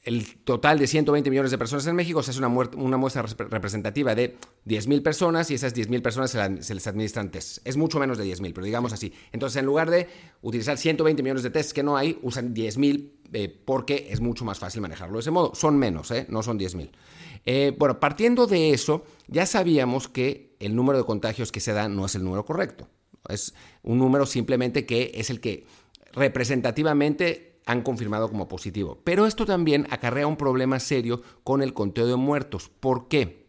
el 0.05 0.37
total 0.39 0.81
de 0.81 0.89
120 0.89 1.31
millones 1.31 1.53
de 1.53 1.59
personas 1.59 1.87
en 1.87 1.95
México 1.95 2.23
se 2.23 2.33
hace 2.33 2.41
una, 2.41 2.49
una 2.49 2.97
muestra 2.97 3.23
representativa 3.23 4.17
de 4.17 4.37
10.000 4.67 5.03
personas 5.03 5.51
y 5.51 5.55
esas 5.55 5.77
10.000 5.77 6.03
personas 6.03 6.31
se, 6.33 6.75
les 6.75 6.87
administran 6.89 7.31
tests. 7.31 7.61
Es 7.65 7.77
mucho 7.77 8.01
menos 8.01 8.19
de 8.19 8.25
10.000, 8.25 8.53
pero 8.53 8.67
digamos 8.67 8.93
así. 8.93 9.13
Entonces, 9.31 9.61
en 9.61 9.67
lugar 9.67 9.91
de 9.91 10.09
utilizar 10.41 10.77
120 10.77 11.23
millones 11.23 11.45
de 11.45 11.51
tests 11.51 11.73
que 11.73 11.85
no 11.85 11.97
hay, 11.97 12.19
usan 12.23 12.53
10.000 12.53 13.13
eh, 13.33 13.63
porque 13.65 14.09
es 14.11 14.21
mucho 14.21 14.45
más 14.45 14.59
fácil 14.59 14.81
manejarlo 14.81 15.15
de 15.15 15.21
ese 15.21 15.31
modo. 15.31 15.55
Son 15.55 15.79
menos, 15.79 16.13
no 16.29 16.43
son 16.43 16.59
10.000. 16.59 16.91
Eh, 17.47 17.75
bueno, 17.79 18.01
partiendo 18.01 18.49
de 18.49 18.71
eso, 18.71 19.05
ya 19.29 19.47
sabíamos 19.47 20.09
que 20.09 20.57
el 20.59 20.75
número 20.75 20.99
de 20.99 21.05
contagios 21.05 21.53
que 21.53 21.61
se 21.61 21.73
da 21.73 21.89
no 21.89 22.07
es 22.07 22.17
el 22.17 22.25
número 22.25 22.45
correcto. 22.45 22.89
Es 23.29 23.55
un 23.85 23.99
número 23.99 24.27
simplemente 24.27 24.85
que 24.85 25.13
es 25.15 25.31
el 25.31 25.41
que 25.41 25.65
representativamente 26.13 27.52
han 27.67 27.83
confirmado 27.83 28.29
como 28.29 28.49
positivo. 28.49 29.01
Pero 29.05 29.27
esto 29.27 29.47
también 29.47 29.87
acarrea 29.91 30.27
un 30.27 30.37
problema 30.37 30.81
serio 30.81 31.23
con 31.45 31.63
el 31.63 31.75
conteo 31.75 32.07
de 32.07 32.17
muertos. 32.17 32.69
¿Por 32.69 33.09
qué? 33.09 33.47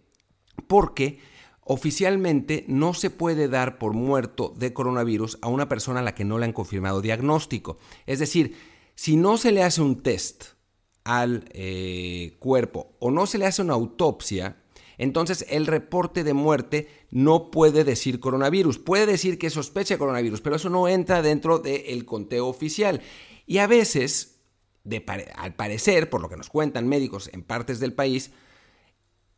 Porque 0.68 1.20
oficialmente 1.66 2.66
no 2.68 2.94
se 2.94 3.10
puede 3.10 3.48
dar 3.48 3.78
por 3.78 3.94
muerto 3.94 4.54
de 4.58 4.74
coronavirus 4.74 5.38
a 5.42 5.48
una 5.48 5.70
persona 5.70 6.02
a 6.02 6.04
la 6.04 6.16
que 6.16 6.26
no 6.26 6.38
le 6.38 6.46
han 6.46 6.54
confirmado 6.54 7.02
diagnóstico. 7.02 7.78
Es 8.06 8.20
decir, 8.20 8.56
si 8.96 9.16
no 9.16 9.38
se 9.38 9.52
le 9.52 9.64
hace 9.64 9.82
un 9.82 10.02
test 10.02 10.46
al 11.04 11.46
eh, 11.52 12.36
cuerpo 12.40 12.96
o 13.00 13.12
no 13.12 13.26
se 13.26 13.38
le 13.38 13.46
hace 13.46 13.62
una 13.62 13.74
autopsia, 13.74 14.58
entonces 14.98 15.46
el 15.50 15.66
reporte 15.66 16.24
de 16.24 16.34
muerte 16.34 16.88
no 17.10 17.50
puede 17.50 17.84
decir 17.84 18.20
coronavirus. 18.20 18.80
Puede 18.80 19.06
decir 19.06 19.38
que 19.38 19.50
sospecha 19.50 19.98
coronavirus, 19.98 20.42
pero 20.42 20.56
eso 20.56 20.70
no 20.70 20.88
entra 20.88 21.22
dentro 21.22 21.60
del 21.60 22.06
conteo 22.06 22.48
oficial. 22.48 23.02
Y 23.46 23.58
a 23.58 23.68
veces, 23.68 24.40
al 25.36 25.56
parecer, 25.56 26.10
por 26.10 26.22
lo 26.22 26.30
que 26.30 26.38
nos 26.38 26.50
cuentan 26.50 26.88
médicos 26.88 27.30
en 27.34 27.44
partes 27.44 27.80
del 27.80 27.94
país, 27.94 28.32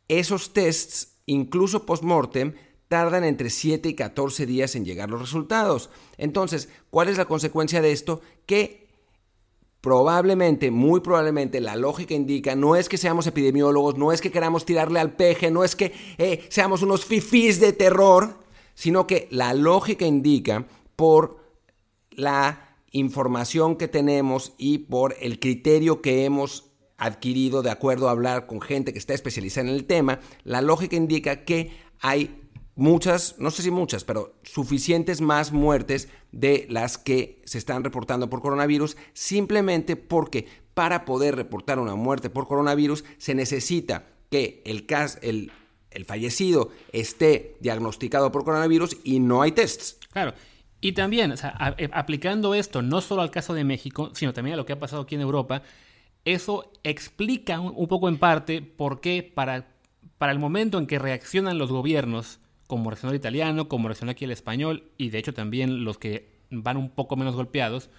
esos 0.08 0.52
tests, 0.52 1.18
incluso 1.26 1.86
post-mortem, 1.86 2.54
tardan 2.88 3.24
entre 3.24 3.50
7 3.50 3.88
y 3.88 3.94
14 3.94 4.46
días 4.46 4.76
en 4.76 4.84
llegar 4.84 5.10
los 5.10 5.20
resultados. 5.20 5.90
Entonces, 6.18 6.68
¿cuál 6.90 7.08
es 7.08 7.18
la 7.18 7.24
consecuencia 7.24 7.82
de 7.82 7.92
esto? 7.92 8.20
Que 8.46 8.86
probablemente, 9.80 10.70
muy 10.70 11.00
probablemente, 11.00 11.60
la 11.60 11.76
lógica 11.76 12.14
indica, 12.14 12.54
no 12.56 12.76
es 12.76 12.88
que 12.88 12.98
seamos 12.98 13.26
epidemiólogos, 13.26 13.96
no 13.96 14.12
es 14.12 14.20
que 14.20 14.30
queramos 14.30 14.64
tirarle 14.64 15.00
al 15.00 15.14
peje, 15.14 15.50
no 15.50 15.64
es 15.64 15.76
que 15.76 15.92
eh, 16.18 16.44
seamos 16.48 16.82
unos 16.82 17.04
fifís 17.04 17.60
de 17.60 17.72
terror, 17.72 18.38
sino 18.74 19.06
que 19.06 19.28
la 19.30 19.54
lógica 19.54 20.04
indica 20.04 20.66
por 20.96 21.38
la 22.10 22.65
información 22.92 23.76
que 23.76 23.88
tenemos 23.88 24.54
y 24.58 24.78
por 24.78 25.16
el 25.20 25.38
criterio 25.38 26.00
que 26.00 26.24
hemos 26.24 26.72
adquirido 26.98 27.62
de 27.62 27.70
acuerdo 27.70 28.08
a 28.08 28.12
hablar 28.12 28.46
con 28.46 28.60
gente 28.60 28.92
que 28.92 28.98
está 28.98 29.14
especializada 29.14 29.68
en 29.68 29.74
el 29.74 29.84
tema, 29.84 30.20
la 30.44 30.62
lógica 30.62 30.96
indica 30.96 31.44
que 31.44 31.72
hay 32.00 32.42
muchas, 32.74 33.36
no 33.38 33.50
sé 33.50 33.62
si 33.62 33.70
muchas, 33.70 34.04
pero 34.04 34.38
suficientes 34.42 35.20
más 35.20 35.52
muertes 35.52 36.08
de 36.32 36.66
las 36.70 36.98
que 36.98 37.42
se 37.44 37.58
están 37.58 37.84
reportando 37.84 38.30
por 38.30 38.42
coronavirus, 38.42 38.96
simplemente 39.12 39.96
porque 39.96 40.46
para 40.74 41.04
poder 41.04 41.36
reportar 41.36 41.78
una 41.78 41.94
muerte 41.94 42.30
por 42.30 42.46
coronavirus 42.46 43.04
se 43.18 43.34
necesita 43.34 44.06
que 44.30 44.62
el, 44.64 44.86
caso, 44.86 45.18
el, 45.22 45.50
el 45.90 46.04
fallecido 46.04 46.70
esté 46.92 47.56
diagnosticado 47.60 48.30
por 48.30 48.44
coronavirus 48.44 48.98
y 49.02 49.20
no 49.20 49.42
hay 49.42 49.52
tests. 49.52 49.98
Claro. 50.12 50.34
Y 50.80 50.92
también, 50.92 51.32
eh, 51.32 51.88
aplicando 51.92 52.54
esto 52.54 52.82
no 52.82 53.00
solo 53.00 53.22
al 53.22 53.30
caso 53.30 53.54
de 53.54 53.64
México, 53.64 54.10
sino 54.14 54.32
también 54.32 54.54
a 54.54 54.56
lo 54.56 54.66
que 54.66 54.74
ha 54.74 54.78
pasado 54.78 55.02
aquí 55.02 55.14
en 55.14 55.22
Europa, 55.22 55.62
eso 56.24 56.72
explica 56.82 57.60
un, 57.60 57.86
poco 57.88 58.08
en 58.08 58.18
parte 58.18 58.60
por 58.60 59.00
qué 59.00 59.22
para, 59.22 59.68
para 60.18 60.32
el 60.32 60.38
momento 60.38 60.78
en 60.78 60.86
que 60.86 60.98
reaccionan 60.98 61.58
los 61.58 61.70
gobiernos 61.70 62.40
como 62.66 62.90
reaccionó 62.90 63.12
el 63.12 63.18
italiano, 63.18 63.68
como 63.68 63.88
reaccionó 63.88 64.10
aquí 64.10 64.24
el 64.24 64.32
español 64.32 64.90
y 64.98 65.10
de 65.10 65.18
hecho 65.18 65.32
también 65.32 65.84
los 65.84 65.98
que 65.98 66.28
van 66.50 66.76
un 66.76 66.90
poco 66.90 67.16
menos 67.16 67.34
golpeados, 67.34 67.90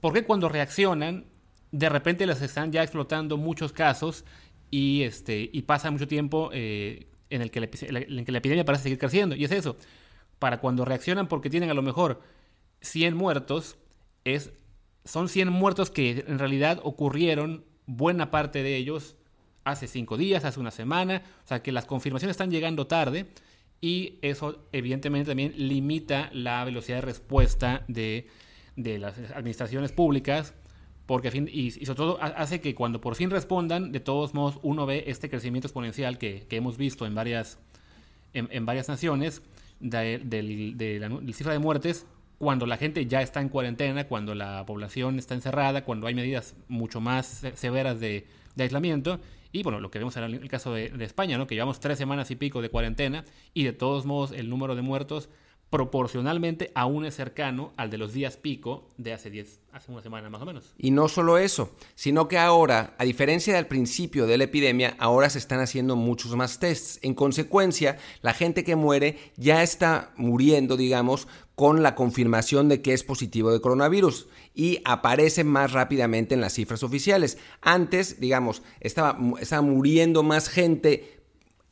porque 0.00 0.24
cuando 0.24 0.48
reaccionan, 0.48 1.24
de 1.72 1.88
repente 1.88 2.26
les 2.26 2.40
están 2.42 2.72
ya 2.72 2.82
explotando 2.82 3.36
muchos 3.36 3.72
casos 3.72 4.24
y, 4.70 5.02
este, 5.02 5.48
y 5.52 5.62
pasa 5.62 5.90
mucho 5.90 6.06
tiempo 6.06 6.50
eh, 6.52 7.06
en, 7.30 7.42
el 7.42 7.50
que 7.50 7.60
la, 7.60 7.66
en 7.66 8.24
que 8.24 8.32
la 8.32 8.38
epidemia 8.38 8.64
parece 8.64 8.84
seguir 8.84 8.98
creciendo. 8.98 9.34
Y 9.34 9.44
es 9.44 9.52
eso, 9.52 9.76
para 10.38 10.60
cuando 10.60 10.84
reaccionan 10.84 11.28
porque 11.28 11.50
tienen 11.50 11.70
a 11.70 11.74
lo 11.74 11.82
mejor 11.82 12.20
100 12.80 13.16
muertos, 13.16 13.76
es, 14.24 14.52
son 15.04 15.28
100 15.28 15.50
muertos 15.50 15.90
que 15.90 16.24
en 16.26 16.38
realidad 16.38 16.80
ocurrieron, 16.82 17.64
buena 17.86 18.30
parte 18.30 18.62
de 18.62 18.76
ellos, 18.76 19.16
hace 19.64 19.86
5 19.86 20.16
días, 20.16 20.44
hace 20.44 20.60
una 20.60 20.70
semana, 20.70 21.22
o 21.44 21.48
sea 21.48 21.62
que 21.62 21.72
las 21.72 21.86
confirmaciones 21.86 22.34
están 22.34 22.50
llegando 22.50 22.86
tarde 22.86 23.26
y 23.80 24.18
eso 24.22 24.68
evidentemente 24.72 25.30
también 25.30 25.52
limita 25.56 26.30
la 26.32 26.64
velocidad 26.64 26.98
de 26.98 27.02
respuesta 27.02 27.84
de, 27.88 28.26
las 28.76 29.18
administraciones 29.34 29.92
públicas, 29.92 30.54
porque 31.06 31.30
fin, 31.30 31.48
y, 31.50 31.70
sobre 31.70 31.96
todo 31.96 32.18
hace 32.20 32.60
que 32.60 32.74
cuando 32.74 33.00
por 33.00 33.14
fin 33.14 33.30
respondan, 33.30 33.92
de 33.92 34.00
todos 34.00 34.34
modos 34.34 34.58
uno 34.62 34.84
ve 34.86 35.04
este 35.06 35.30
crecimiento 35.30 35.68
exponencial 35.68 36.18
que, 36.18 36.46
hemos 36.50 36.76
visto 36.76 37.06
en 37.06 37.14
varias, 37.14 37.58
en, 38.32 38.66
varias 38.66 38.88
naciones 38.88 39.42
de, 39.80 40.98
la, 41.00 41.32
cifra 41.32 41.52
de 41.52 41.58
muertes, 41.58 42.06
cuando 42.38 42.66
la 42.66 42.76
gente 42.76 43.06
ya 43.06 43.20
está 43.20 43.40
en 43.40 43.48
cuarentena, 43.48 44.04
cuando 44.04 44.34
la 44.34 44.64
población 44.66 45.18
está 45.18 45.34
encerrada, 45.34 45.84
cuando 45.84 46.06
hay 46.06 46.14
medidas 46.14 46.54
mucho 46.68 47.00
más 47.00 47.44
severas 47.54 48.00
de, 48.00 48.26
aislamiento. 48.58 49.20
Y 49.50 49.62
bueno, 49.62 49.80
lo 49.80 49.90
que 49.90 49.98
vemos 49.98 50.16
en 50.16 50.24
el 50.24 50.48
caso 50.48 50.74
de, 50.74 50.90
de, 50.90 51.04
España, 51.04 51.38
¿no? 51.38 51.46
que 51.46 51.54
llevamos 51.54 51.80
tres 51.80 51.96
semanas 51.96 52.30
y 52.30 52.36
pico 52.36 52.60
de 52.60 52.68
cuarentena 52.68 53.24
y 53.54 53.64
de 53.64 53.72
todos 53.72 54.04
modos 54.04 54.32
el 54.32 54.50
número 54.50 54.74
de 54.76 54.82
muertos 54.82 55.30
proporcionalmente 55.70 56.70
aún 56.74 57.04
es 57.04 57.16
cercano 57.16 57.72
al 57.76 57.90
de 57.90 57.98
los 57.98 58.12
días 58.12 58.36
pico 58.36 58.88
de 58.96 59.12
hace 59.12 59.30
10, 59.30 59.60
hace 59.72 59.92
una 59.92 60.02
semana 60.02 60.30
más 60.30 60.40
o 60.40 60.46
menos. 60.46 60.72
Y 60.78 60.90
no 60.90 61.08
solo 61.08 61.36
eso, 61.36 61.72
sino 61.94 62.26
que 62.26 62.38
ahora, 62.38 62.94
a 62.98 63.04
diferencia 63.04 63.54
del 63.54 63.66
principio 63.66 64.26
de 64.26 64.38
la 64.38 64.44
epidemia, 64.44 64.96
ahora 64.98 65.28
se 65.28 65.38
están 65.38 65.60
haciendo 65.60 65.94
muchos 65.94 66.34
más 66.36 66.58
tests. 66.58 66.98
En 67.02 67.14
consecuencia, 67.14 67.98
la 68.22 68.32
gente 68.32 68.64
que 68.64 68.76
muere 68.76 69.18
ya 69.36 69.62
está 69.62 70.12
muriendo, 70.16 70.76
digamos, 70.76 71.28
con 71.54 71.82
la 71.82 71.94
confirmación 71.94 72.68
de 72.68 72.80
que 72.80 72.94
es 72.94 73.04
positivo 73.04 73.50
de 73.50 73.60
coronavirus 73.60 74.28
y 74.54 74.80
aparece 74.84 75.44
más 75.44 75.72
rápidamente 75.72 76.34
en 76.34 76.40
las 76.40 76.54
cifras 76.54 76.82
oficiales. 76.82 77.36
Antes, 77.60 78.20
digamos, 78.20 78.62
estaba, 78.80 79.18
estaba 79.40 79.62
muriendo 79.62 80.22
más 80.22 80.48
gente 80.48 81.20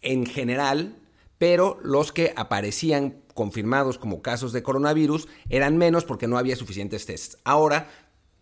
en 0.03 0.27
general, 0.27 0.97
pero 1.39 1.79
los 1.83 2.13
que 2.13 2.33
aparecían 2.37 3.26
confirmados 3.37 3.99
como 3.99 4.23
casos 4.23 4.53
de 4.53 4.65
coronavirus 4.65 5.29
eran 5.49 5.77
menos 5.77 6.05
porque 6.05 6.27
no 6.27 6.39
había 6.39 6.57
suficientes 6.57 7.07
tests. 7.07 7.39
Ahora, 7.45 7.89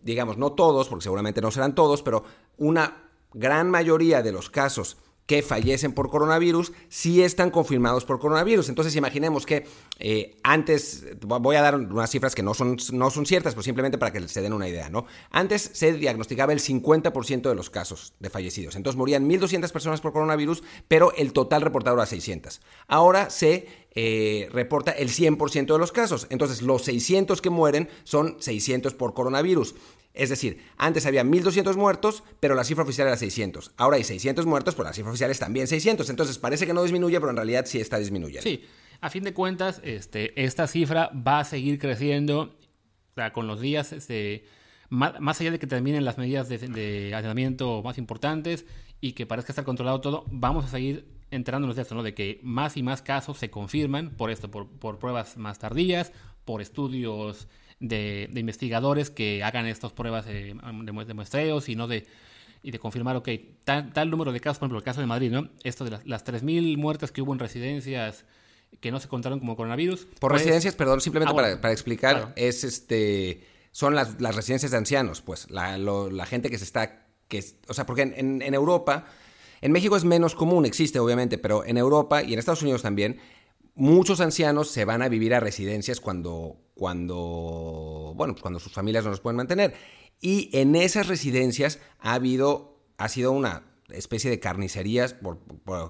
digamos, 0.01 0.37
no 0.39 0.53
todos, 0.53 0.89
porque 0.89 1.03
seguramente 1.03 1.41
no 1.41 1.51
serán 1.51 1.75
todos, 1.75 2.01
pero 2.01 2.23
una 2.57 3.11
gran 3.33 3.69
mayoría 3.69 4.23
de 4.23 4.31
los 4.31 4.49
casos 4.49 4.97
que 5.25 5.41
fallecen 5.41 5.93
por 5.93 6.09
coronavirus 6.09 6.71
sí 6.87 7.21
están 7.23 7.49
confirmados 7.49 8.05
por 8.05 8.19
coronavirus. 8.19 8.69
Entonces 8.69 8.95
imaginemos 8.95 9.45
que 9.45 9.65
eh, 9.99 10.35
antes, 10.43 11.05
voy 11.21 11.55
a 11.55 11.61
dar 11.61 11.75
unas 11.75 12.09
cifras 12.09 12.35
que 12.35 12.43
no 12.43 12.53
son, 12.53 12.77
no 12.93 13.09
son 13.09 13.25
ciertas, 13.25 13.53
pero 13.53 13.63
simplemente 13.63 13.97
para 13.97 14.11
que 14.11 14.27
se 14.27 14.41
den 14.41 14.53
una 14.53 14.67
idea, 14.67 14.89
¿no? 14.89 15.05
Antes 15.31 15.71
se 15.73 15.93
diagnosticaba 15.93 16.53
el 16.53 16.59
50% 16.59 17.49
de 17.49 17.55
los 17.55 17.69
casos 17.69 18.13
de 18.19 18.29
fallecidos. 18.29 18.75
Entonces 18.75 18.97
morían 18.97 19.27
1.200 19.27 19.71
personas 19.71 20.01
por 20.01 20.13
coronavirus, 20.13 20.63
pero 20.87 21.13
el 21.15 21.33
total 21.33 21.61
reportado 21.61 21.95
era 21.95 22.05
600. 22.05 22.61
Ahora 22.87 23.29
se 23.29 23.67
eh, 23.95 24.49
reporta 24.51 24.91
el 24.91 25.09
100% 25.09 25.73
de 25.73 25.79
los 25.79 25.91
casos. 25.91 26.27
Entonces 26.29 26.61
los 26.61 26.83
600 26.83 27.41
que 27.41 27.49
mueren 27.49 27.89
son 28.03 28.37
600 28.39 28.93
por 28.93 29.13
coronavirus. 29.13 29.75
Es 30.15 30.29
decir, 30.29 30.63
antes 30.77 31.05
había 31.05 31.23
1.200 31.23 31.75
muertos, 31.75 32.23
pero 32.39 32.55
la 32.55 32.63
cifra 32.63 32.83
oficial 32.83 33.07
era 33.07 33.17
600. 33.17 33.73
Ahora 33.77 33.97
hay 33.97 34.03
600 34.03 34.45
muertos, 34.45 34.73
pero 34.75 34.87
la 34.87 34.93
cifra 34.93 35.11
oficial 35.11 35.29
es 35.29 35.39
también 35.39 35.67
600. 35.67 36.09
Entonces 36.09 36.37
parece 36.39 36.65
que 36.65 36.73
no 36.73 36.81
disminuye, 36.83 37.19
pero 37.19 37.29
en 37.29 37.35
realidad 37.35 37.65
sí 37.65 37.79
está 37.79 37.97
disminuyendo. 37.97 38.41
Sí, 38.41 38.63
a 39.01 39.09
fin 39.09 39.23
de 39.23 39.33
cuentas, 39.33 39.81
este, 39.83 40.41
esta 40.41 40.67
cifra 40.67 41.11
va 41.15 41.39
a 41.39 41.43
seguir 41.43 41.77
creciendo 41.79 42.57
con 43.33 43.47
los 43.47 43.61
días, 43.61 43.93
este, 43.93 44.45
más, 44.89 45.39
allá 45.39 45.51
de 45.51 45.59
que 45.59 45.67
terminen 45.67 46.05
las 46.05 46.17
medidas 46.17 46.49
de, 46.49 46.57
de 46.57 47.15
aislamiento 47.15 47.81
más 47.83 47.97
importantes 47.97 48.65
y 49.01 49.13
que 49.13 49.25
parezca 49.25 49.51
estar 49.51 49.65
controlado 49.65 50.01
todo, 50.01 50.25
vamos 50.29 50.65
a 50.65 50.67
seguir 50.69 51.07
enterándonos 51.31 51.75
de 51.75 51.81
esto, 51.81 51.95
¿no? 51.95 52.03
De 52.03 52.13
que 52.13 52.39
más 52.43 52.77
y 52.77 52.83
más 52.83 53.01
casos 53.01 53.37
se 53.37 53.49
confirman 53.49 54.11
por 54.11 54.31
esto, 54.31 54.51
por, 54.51 54.67
por 54.67 54.99
pruebas 54.99 55.37
más 55.37 55.59
tardías, 55.59 56.11
por 56.45 56.61
estudios 56.61 57.47
de, 57.79 58.29
investigadores 58.35 59.09
que 59.09 59.43
hagan 59.43 59.65
estas 59.65 59.91
pruebas 59.91 60.25
de, 60.25 60.55
muestreos 61.13 61.69
y 61.69 61.75
no 61.75 61.87
de 61.87 62.05
y 62.63 62.71
de 62.71 62.79
confirmar, 62.79 63.15
ok, 63.15 63.29
tal, 63.63 64.09
número 64.09 64.31
de 64.31 64.39
casos, 64.39 64.57
por 64.57 64.65
ejemplo, 64.65 64.79
el 64.79 64.83
caso 64.83 64.99
de 64.99 65.05
Madrid, 65.05 65.29
¿no? 65.29 65.49
Esto 65.63 65.85
de 65.85 65.91
las, 65.91 66.07
las 66.07 66.25
3.000 66.25 66.77
muertes 66.77 67.11
que 67.11 67.21
hubo 67.21 67.31
en 67.31 67.37
residencias 67.37 68.25
que 68.79 68.91
no 68.91 68.99
se 68.99 69.07
contaron 69.07 69.37
como 69.37 69.55
coronavirus. 69.55 70.05
Por 70.19 70.31
pues, 70.31 70.41
residencias, 70.41 70.73
perdón, 70.73 70.99
simplemente 70.99 71.31
ah, 71.31 71.61
para, 71.61 71.71
explicar, 71.71 72.33
es 72.35 72.63
este 72.63 73.45
son 73.71 73.93
las, 73.93 74.19
las, 74.19 74.35
residencias 74.35 74.71
de 74.71 74.77
ancianos, 74.77 75.21
pues, 75.21 75.51
la, 75.51 75.77
la, 75.77 76.25
gente 76.25 76.49
que 76.49 76.57
se 76.57 76.63
está, 76.63 77.05
que, 77.27 77.43
o 77.67 77.73
sea, 77.75 77.85
porque 77.85 78.01
en, 78.01 78.41
en 78.41 78.53
Europa, 78.53 79.05
en 79.61 79.71
México 79.71 79.95
es 79.95 80.03
menos 80.03 80.33
común, 80.33 80.65
existe 80.65 80.97
obviamente, 80.97 81.37
pero 81.37 81.63
en 81.65 81.77
Europa 81.77 82.23
y 82.23 82.33
en 82.33 82.39
Estados 82.39 82.63
Unidos 82.63 82.81
también, 82.81 83.19
muchos 83.75 84.21
ancianos 84.21 84.71
se 84.71 84.85
van 84.85 85.01
a 85.01 85.09
vivir 85.09 85.35
a 85.35 85.39
residencias 85.39 85.99
cuando, 85.99 86.57
cuando, 86.75 88.13
bueno, 88.15 88.35
cuando 88.39 88.59
sus 88.59 88.71
familias 88.71 89.03
no 89.03 89.09
los 89.09 89.21
pueden 89.21 89.37
mantener. 89.37 89.73
Y 90.21 90.49
en 90.53 90.75
esas 90.75 91.07
residencias 91.07 91.79
ha 91.99 92.13
habido, 92.13 92.77
ha 92.97 93.09
sido 93.09 93.31
una 93.31 93.63
especie 93.89 94.29
de 94.29 94.39
carnicerías 94.39 95.13
por, 95.13 95.39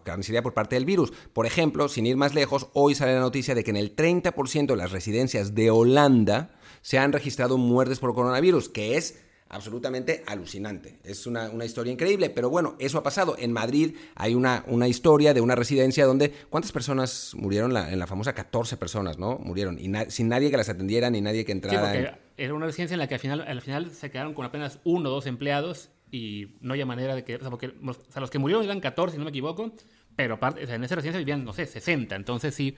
carnicería 0.04 0.44
por 0.44 0.54
parte 0.54 0.76
del 0.76 0.86
virus. 0.86 1.12
Por 1.34 1.46
ejemplo, 1.46 1.88
sin 1.90 2.06
ir 2.06 2.18
más 2.18 2.34
lejos, 2.34 2.68
hoy 2.74 2.96
sale 2.96 3.14
la 3.14 3.20
noticia 3.20 3.56
de 3.56 3.64
que 3.64 3.72
en 3.72 3.78
el 3.78 3.96
30% 3.96 4.68
de 4.68 4.76
las 4.76 4.92
residencias 4.92 5.56
de 5.56 5.72
Holanda 5.72 6.56
se 6.82 7.00
han 7.00 7.14
registrado 7.14 7.58
muertes 7.58 8.00
por 8.00 8.14
coronavirus, 8.14 8.70
que 8.70 8.98
es 8.98 9.25
absolutamente 9.50 10.24
alucinante. 10.26 11.00
Es 11.04 11.28
una, 11.28 11.50
historia 11.64 11.94
increíble, 11.94 12.30
pero 12.30 12.50
bueno, 12.50 12.76
eso 12.80 12.98
ha 12.98 13.04
pasado. 13.04 13.36
En 13.38 13.52
Madrid 13.52 13.96
hay 14.16 14.34
una, 14.34 14.64
una 14.68 14.88
historia 14.88 15.34
de 15.34 15.42
una 15.42 15.56
residencia 15.56 16.06
donde, 16.06 16.32
¿cuántas 16.50 16.72
personas 16.72 17.34
murieron? 17.36 17.76
en 17.76 18.00
la 18.00 18.08
famosa 18.08 18.34
14 18.34 18.78
personas, 18.78 19.18
¿no? 19.18 19.38
Murieron, 19.38 19.78
y 19.80 19.92
sin 20.10 20.30
nadie 20.30 20.52
que 20.52 20.58
las 20.58 20.70
atendiera, 20.70 21.10
ni 21.10 21.22
nadie 21.22 21.46
que 21.46 21.52
entrara. 21.52 21.92
Sí, 21.92 21.98
porque 21.98 22.20
era 22.38 22.54
una 22.54 22.66
residencia 22.66 22.96
en 22.96 23.00
la 23.00 23.08
que 23.08 23.16
al 23.16 23.20
final, 23.20 23.42
al 23.42 23.62
final 23.62 23.92
se 23.92 24.10
quedaron 24.12 24.34
con 24.34 24.46
apenas 24.46 24.80
uno 24.84 25.10
o 25.10 25.12
dos 25.12 25.26
empleados 25.26 25.90
y 26.12 26.56
no 26.62 26.74
había 26.74 26.86
manera 26.86 27.16
de 27.16 27.24
que, 27.24 27.36
o 27.36 27.40
sea, 27.40 27.50
porque 27.50 27.74
los 27.82 28.30
que 28.30 28.40
murieron 28.40 28.64
eran 28.64 28.80
14, 28.80 29.14
si 29.14 29.18
no 29.18 29.26
me 29.26 29.30
equivoco, 29.30 29.74
pero 30.16 30.36
aparte, 30.36 30.64
en 30.64 30.84
esa 30.84 30.96
residencia 30.96 31.20
vivían, 31.20 31.44
no 31.44 31.54
sé, 31.54 31.66
60. 31.66 32.16
Entonces 32.16 32.56
sí, 32.56 32.76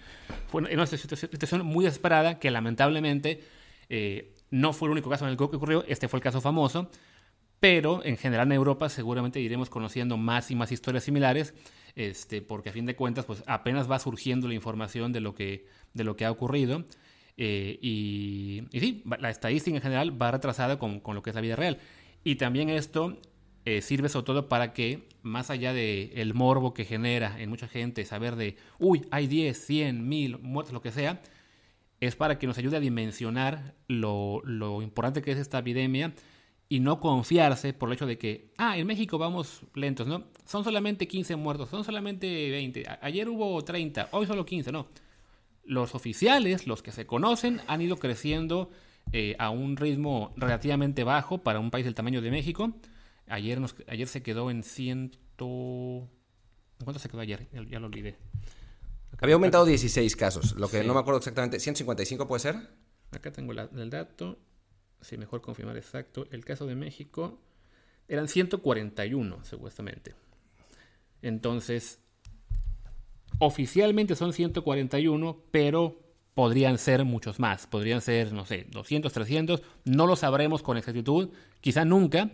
fue 0.48 0.62
una 0.62 0.86
situación 0.86 1.66
muy 1.66 1.86
desesperada 1.86 2.40
que 2.40 2.52
lamentablemente... 2.52 3.44
Eh, 3.90 4.34
no 4.50 4.74
fue 4.74 4.88
el 4.88 4.94
único 4.94 5.10
caso 5.10 5.26
en 5.26 5.32
el 5.32 5.38
que 5.38 5.44
ocurrió, 5.44 5.84
este 5.88 6.08
fue 6.08 6.18
el 6.18 6.24
caso 6.24 6.42
famoso, 6.42 6.90
pero 7.60 8.04
en 8.04 8.18
general 8.18 8.48
en 8.48 8.54
Europa 8.54 8.90
seguramente 8.90 9.40
iremos 9.40 9.70
conociendo 9.70 10.18
más 10.18 10.52
y 10.52 10.56
más 10.56 10.72
historias 10.72 11.04
similares, 11.04 11.54
este, 11.96 12.42
porque 12.42 12.70
a 12.70 12.74
fin 12.74 12.86
de 12.86 12.96
cuentas 12.96 13.26
pues 13.26 13.44
apenas 13.48 13.90
va 13.90 14.00
surgiendo 14.00 14.48
la 14.48 14.54
información 14.54 15.12
de 15.12 15.22
lo 15.22 15.34
que, 15.34 15.66
de 15.94 16.04
lo 16.04 16.16
que 16.16 16.26
ha 16.26 16.32
ocurrido. 16.32 16.86
Eh, 17.38 17.78
y, 17.82 18.64
sí, 18.80 19.04
la 19.20 19.30
estadística 19.30 19.76
en 19.76 19.82
general 19.82 20.22
va 20.22 20.32
retrasada 20.32 20.80
con, 20.80 21.02
lo 21.06 21.22
que 21.22 21.32
es 21.32 21.36
la 21.36 21.42
vida 21.42 21.56
real. 21.56 21.80
Y 22.24 22.36
también 22.36 22.70
esto 22.70 23.18
eh, 23.66 23.82
sirve 23.82 24.10
sobre 24.10 24.26
todo 24.26 24.50
para 24.50 24.74
que, 24.74 25.08
más 25.24 25.50
allá 25.50 25.74
del 25.74 26.12
el 26.16 26.34
morbo 26.34 26.74
que 26.74 26.86
genera 26.86 27.40
en 27.40 27.50
mucha 27.50 27.68
gente 27.68 28.06
saber 28.06 28.36
de, 28.36 28.58
uy, 28.80 29.06
hay 29.12 29.28
10, 29.28 29.66
100, 29.66 30.08
1000 30.08 30.40
muertos, 30.40 30.74
lo 30.74 30.82
que 30.82 30.92
sea, 30.92 31.22
es 32.00 32.16
para 32.16 32.38
que 32.38 32.48
nos 32.48 32.58
ayude 32.58 32.78
a 32.78 32.80
dimensionar 32.80 33.76
lo, 33.88 34.42
importante 34.82 35.22
que 35.22 35.32
es 35.32 35.38
esta 35.38 35.60
epidemia 35.60 36.14
y 36.70 36.80
no 36.80 37.00
confiarse 37.00 37.74
por 37.74 37.90
el 37.90 37.94
hecho 37.96 38.06
de 38.06 38.18
que, 38.18 38.52
ah, 38.58 38.78
en 38.78 38.86
México 38.86 39.18
vamos 39.18 39.62
lentos, 39.74 40.06
¿no? 40.06 40.26
Son 40.46 40.64
solamente 40.64 41.08
15 41.08 41.36
muertos, 41.38 41.70
son 41.70 41.84
solamente 41.84 42.52
20, 42.52 42.86
ayer 43.02 43.30
hubo 43.30 43.64
30, 43.64 44.10
hoy 44.12 44.28
solo 44.28 44.46
15, 44.46 44.72
no. 44.72 44.88
Los 45.64 45.96
oficiales, 45.96 46.68
los 46.68 46.82
que 46.82 46.92
se 46.92 47.06
conocen, 47.06 47.62
han 47.68 47.82
ido 47.82 47.98
creciendo 47.98 48.70
eh, 49.14 49.36
a 49.40 49.50
un 49.50 49.78
ritmo 49.78 50.34
relativamente 50.36 51.04
bajo 51.04 51.40
para 51.40 51.60
un 51.60 51.72
país 51.72 51.86
del 51.86 51.96
tamaño 51.96 52.22
de 52.22 52.32
México. 52.32 52.74
Ayer, 53.28 53.60
ayer 53.88 54.08
se 54.08 54.22
quedó 54.22 54.52
en 54.52 54.64
ciento... 54.64 56.10
¿Cuánto 56.84 57.00
se 57.00 57.10
quedó 57.10 57.22
ayer? 57.22 57.48
ya 57.70 57.80
lo 57.80 57.88
olvidé. 57.88 58.18
Había 59.20 59.36
aumentado 59.36 59.66
16 59.66 60.16
casos, 60.16 60.56
lo 60.56 60.70
que 60.70 60.84
no 60.84 60.94
me 60.94 61.00
acuerdo 61.00 61.18
exactamente. 61.20 61.58
¿155 61.58 62.28
puede 62.28 62.40
ser? 62.40 62.56
Acá 63.12 63.32
tengo 63.32 63.54
el 63.54 63.90
dato. 63.90 64.38
Sí, 65.02 65.18
mejor 65.18 65.42
confirmar 65.42 65.78
exacto. 65.78 66.28
El 66.32 66.44
caso 66.46 66.66
de 66.66 66.76
México 66.76 67.40
eran 68.08 68.28
141, 68.28 69.44
supuestamente. 69.44 70.16
Entonces, 71.22 72.00
oficialmente 73.40 74.16
son 74.16 74.34
141, 74.34 75.44
pero 75.52 76.00
podrían 76.34 76.78
ser 76.78 77.04
muchos 77.04 77.40
más. 77.40 77.66
Podrían 77.66 78.02
ser, 78.02 78.34
no 78.34 78.46
sé, 78.46 78.68
200, 78.70 79.12
300. 79.12 79.64
No 79.86 80.06
lo 80.06 80.16
sabremos 80.16 80.62
con 80.62 80.78
exactitud, 80.78 81.30
quizá 81.62 81.86
nunca, 81.86 82.30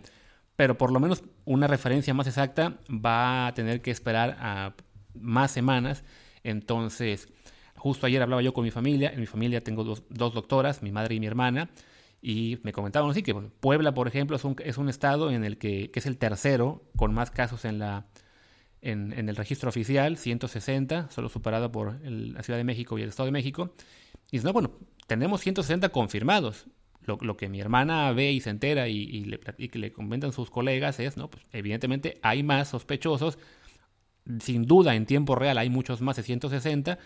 pero 0.56 0.76
por 0.76 0.92
lo 0.92 1.00
menos 1.00 1.24
una 1.46 1.66
referencia 1.66 2.12
más 2.12 2.26
exacta 2.26 2.78
va 2.90 3.46
a 3.46 3.54
tener 3.54 3.80
que 3.80 3.90
esperar 3.90 4.36
a 4.38 4.74
más 5.14 5.50
semanas 5.50 6.04
entonces, 6.44 7.28
justo 7.74 8.06
ayer 8.06 8.22
hablaba 8.22 8.42
yo 8.42 8.52
con 8.54 8.64
mi 8.64 8.70
familia, 8.70 9.10
en 9.10 9.18
mi 9.18 9.26
familia 9.26 9.62
tengo 9.62 9.82
dos, 9.82 10.04
doctoras, 10.10 10.82
mi 10.82 10.92
madre 10.92 11.16
y 11.16 11.20
mi 11.20 11.26
hermana, 11.26 11.70
y 12.22 12.58
me 12.62 12.72
comentaban 12.72 13.10
así 13.10 13.22
que 13.22 13.34
Puebla, 13.34 13.92
por 13.92 14.06
ejemplo, 14.06 14.36
es 14.36 14.44
un, 14.44 14.54
es 14.62 14.78
un 14.78 14.88
estado 14.88 15.30
en 15.30 15.44
el 15.44 15.58
que, 15.58 15.90
es 15.92 16.06
el 16.06 16.16
tercero 16.18 16.82
con 16.96 17.12
más 17.12 17.30
casos 17.30 17.64
en, 17.64 17.78
la, 17.78 18.06
en, 18.80 19.12
el 19.12 19.36
registro 19.36 19.70
oficial, 19.70 20.16
160, 20.16 21.10
solo 21.10 21.28
superado 21.28 21.72
por 21.72 22.00
la 22.02 22.42
Ciudad 22.42 22.58
de 22.58 22.64
México 22.64 22.98
y 22.98 23.02
el 23.02 23.08
Estado 23.08 23.26
de 23.26 23.32
México. 23.32 23.74
Y 24.30 24.38
no, 24.38 24.52
bueno, 24.52 24.72
tenemos 25.06 25.40
160 25.40 25.88
confirmados. 25.90 26.66
Lo, 27.06 27.36
que 27.36 27.50
mi 27.50 27.60
hermana 27.60 28.10
ve 28.12 28.32
y 28.32 28.40
se 28.40 28.48
entera 28.48 28.88
y, 28.88 29.24
le, 29.26 29.38
y 29.58 29.68
que 29.68 29.78
le 29.78 29.92
comentan 29.92 30.32
sus 30.32 30.48
colegas 30.48 30.98
es, 31.00 31.18
no, 31.18 31.28
pues 31.28 31.44
evidentemente 31.52 32.18
hay 32.22 32.42
más 32.42 32.68
sospechosos 32.68 33.38
sin 34.40 34.66
duda 34.66 34.94
en 34.94 35.06
tiempo 35.06 35.34
real 35.34 35.58
hay 35.58 35.70
muchos 35.70 36.00
más 36.00 36.16
de 36.16 36.22
160, 36.22 36.98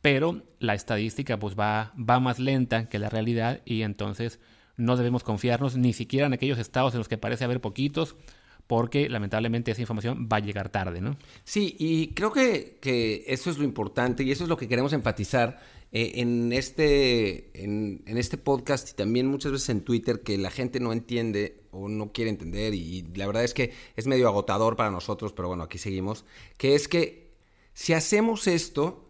pero 0.00 0.42
la 0.58 0.74
estadística 0.74 1.38
pues 1.38 1.54
va, 1.58 1.92
va 1.96 2.20
más 2.20 2.38
lenta 2.38 2.88
que 2.88 2.98
la 2.98 3.08
realidad 3.08 3.60
y 3.64 3.82
entonces 3.82 4.40
no 4.76 4.96
debemos 4.96 5.22
confiarnos 5.24 5.76
ni 5.76 5.92
siquiera 5.92 6.26
en 6.26 6.32
aquellos 6.32 6.58
estados 6.58 6.94
en 6.94 6.98
los 6.98 7.08
que 7.08 7.18
parece 7.18 7.44
haber 7.44 7.60
poquitos, 7.60 8.16
porque 8.66 9.08
lamentablemente 9.08 9.70
esa 9.70 9.80
información 9.80 10.28
va 10.32 10.38
a 10.38 10.40
llegar 10.40 10.70
tarde, 10.70 11.00
¿no? 11.00 11.16
Sí, 11.44 11.76
y 11.78 12.14
creo 12.14 12.32
que, 12.32 12.78
que 12.80 13.24
eso 13.26 13.50
es 13.50 13.58
lo 13.58 13.64
importante 13.64 14.22
y 14.22 14.30
eso 14.30 14.44
es 14.44 14.48
lo 14.48 14.56
que 14.56 14.68
queremos 14.68 14.92
enfatizar 14.92 15.60
eh, 15.96 16.20
en, 16.20 16.52
este, 16.52 17.62
en, 17.62 18.02
este 18.06 18.36
podcast 18.36 18.90
y 18.90 18.94
también 18.94 19.28
muchas 19.28 19.52
veces 19.52 19.68
en 19.68 19.82
Twitter 19.82 20.22
que 20.22 20.36
la 20.38 20.50
gente 20.50 20.80
no 20.80 20.92
entiende 20.92 21.62
o 21.70 21.88
no 21.88 22.12
quiere 22.12 22.30
entender 22.30 22.74
y 22.74 23.02
la 23.14 23.28
verdad 23.28 23.44
es 23.44 23.54
que 23.54 23.72
es 23.94 24.08
medio 24.08 24.26
agotador 24.26 24.74
para 24.74 24.90
nosotros, 24.90 25.32
pero 25.32 25.46
bueno, 25.46 25.62
aquí 25.62 25.78
seguimos, 25.78 26.24
que 26.56 26.74
es 26.74 26.88
que 26.88 27.36
si 27.74 27.92
hacemos 27.92 28.48
esto 28.48 29.08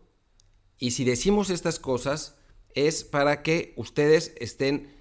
y 0.79 0.91
si 0.91 1.05
decimos 1.05 1.49
estas 1.49 1.79
cosas 1.79 2.37
es 2.75 3.03
para 3.03 3.43
que 3.43 3.73
ustedes 3.77 4.35
estén 4.39 4.93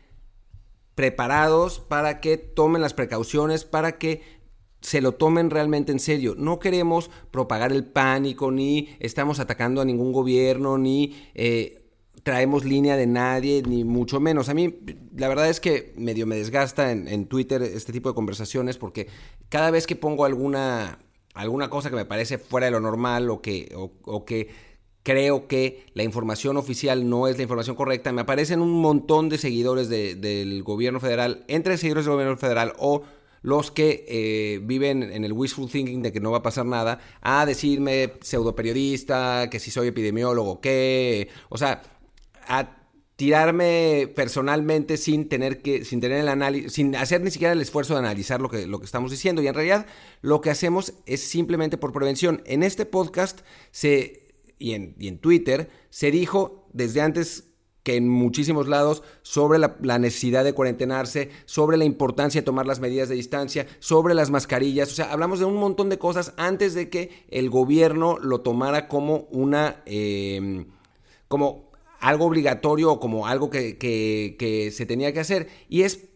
preparados, 0.96 1.80
para 1.80 2.22
que 2.22 2.38
tomen 2.38 2.82
las 2.82 2.94
precauciones, 2.94 3.66
para 3.66 3.98
que 3.98 4.22
se 4.84 5.02
lo 5.02 5.14
tomen 5.14 5.50
realmente 5.50 5.92
en 5.92 6.00
serio. 6.00 6.36
No 6.38 6.60
queremos 6.60 7.10
propagar 7.32 7.72
el 7.72 7.86
pánico, 7.86 8.52
ni 8.52 8.90
estamos 9.00 9.40
atacando 9.40 9.82
a 9.82 9.86
ningún 9.86 10.12
gobierno, 10.12 10.78
ni 10.78 11.16
eh, 11.34 11.84
traemos 12.24 12.66
línea 12.66 12.98
de 12.98 13.08
nadie, 13.08 13.64
ni 13.66 13.86
mucho 13.86 14.20
menos. 14.20 14.50
A 14.50 14.54
mí, 14.54 14.76
la 15.16 15.30
verdad 15.30 15.50
es 15.50 15.62
que 15.62 15.94
medio 15.98 16.28
me 16.28 16.36
desgasta 16.36 16.92
en, 16.92 17.26
Twitter 17.28 17.62
este 17.62 17.94
tipo 17.94 18.10
de 18.10 18.16
conversaciones 18.16 18.78
porque 18.78 19.08
cada 19.48 19.72
vez 19.72 19.88
que 19.88 19.96
pongo 19.96 20.26
alguna, 20.26 21.00
alguna 21.34 21.70
cosa 21.70 21.90
que 21.90 21.96
me 21.96 22.06
parece 22.06 22.38
fuera 22.38 22.66
de 22.66 22.72
lo 22.72 22.82
normal 22.82 23.30
o 23.30 23.42
que, 23.42 23.74
o, 23.76 24.26
que 24.26 24.50
creo 25.02 25.48
que 25.48 25.86
la 25.94 26.04
información 26.04 26.58
oficial 26.58 27.10
no 27.10 27.28
es 27.30 27.38
la 27.38 27.44
información 27.44 27.78
correcta, 27.78 28.12
me 28.12 28.22
aparecen 28.22 28.62
un 28.62 28.82
montón 28.82 29.30
de 29.30 29.38
seguidores 29.38 29.88
del 29.88 30.62
gobierno 30.64 31.00
federal, 31.00 31.46
entre 31.48 31.78
seguidores 31.78 32.06
del 32.06 32.14
gobierno 32.14 32.38
federal 32.38 32.74
o 32.78 33.04
los 33.44 33.70
que 33.70 34.06
eh, 34.08 34.60
viven 34.64 35.04
en 35.04 35.24
el 35.24 35.34
wishful 35.34 35.70
thinking 35.70 36.02
de 36.02 36.12
que 36.12 36.20
no 36.20 36.32
va 36.32 36.40
a 36.40 36.44
pasar 36.44 36.66
nada, 36.66 37.00
a 37.22 37.46
decirme 37.46 38.14
pseudo 38.22 38.56
periodista, 38.56 39.50
que 39.52 39.60
si 39.60 39.70
soy 39.70 39.90
epidemiólogo, 39.90 40.60
qué, 40.62 41.30
o 41.50 41.58
sea, 41.58 41.84
a 42.48 42.78
tirarme 43.16 44.12
personalmente 44.16 44.98
sin 44.98 45.30
tener 45.30 45.62
que, 45.62 45.86
sin 45.86 46.02
tener 46.02 46.20
el 46.20 46.30
análisis, 46.30 46.74
sin 46.74 46.96
hacer 46.96 47.22
ni 47.22 47.32
siquiera 47.32 47.54
el 47.54 47.62
esfuerzo 47.62 47.94
de 47.94 48.00
analizar 48.00 48.42
lo 48.42 48.50
que, 48.50 48.66
lo 48.66 48.80
que 48.80 48.86
estamos 48.86 49.12
diciendo. 49.12 49.42
Y 49.42 49.48
en 49.48 49.54
realidad 49.54 49.86
lo 50.22 50.42
que 50.42 50.50
hacemos 50.50 50.94
es 51.06 51.22
simplemente 51.22 51.78
por 51.78 51.94
prevención. 51.94 52.42
En 52.46 52.64
este 52.64 52.86
podcast 52.86 53.42
se, 53.72 54.34
y 54.58 54.74
en, 54.74 54.96
y 54.98 55.10
en 55.10 55.20
Twitter 55.20 55.70
se 55.90 56.12
dijo 56.12 56.68
desde 56.74 57.02
antes 57.02 57.53
que 57.84 57.98
en 57.98 58.10
muchísimos 58.10 58.68
lados 58.68 59.04
sobre 59.22 59.60
la, 59.60 60.00
necesidad 60.00 60.44
de 60.44 60.54
cuarentenarse, 60.54 61.30
sobre 61.46 61.78
la 61.78 61.86
importancia 61.86 62.42
de 62.42 62.46
tomar 62.46 62.66
las 62.66 62.80
medidas 62.80 63.10
de 63.10 63.16
distancia, 63.16 63.68
sobre 63.80 64.14
las 64.14 64.32
mascarillas. 64.32 64.92
O 64.92 64.96
sea, 64.96 65.12
hablamos 65.12 65.40
de 65.40 65.46
un 65.46 65.56
montón 65.56 65.90
de 65.90 66.00
cosas 66.00 66.34
antes 66.38 66.74
de 66.74 66.90
que 66.90 67.26
el 67.30 67.50
gobierno 67.50 68.18
lo 68.20 68.42
tomara 68.42 68.88
como 68.88 69.28
una. 69.32 69.84
Em, 69.86 70.66
como 71.28 71.72
algo 72.00 72.26
obligatorio 72.26 72.92
o 72.92 73.00
como 73.00 73.28
algo 73.28 73.50
que, 73.50 73.78
que 73.78 74.72
se 74.72 74.86
tenía 74.86 75.14
que 75.14 75.22
hacer. 75.22 75.48
Y 75.70 75.84
es 75.84 76.10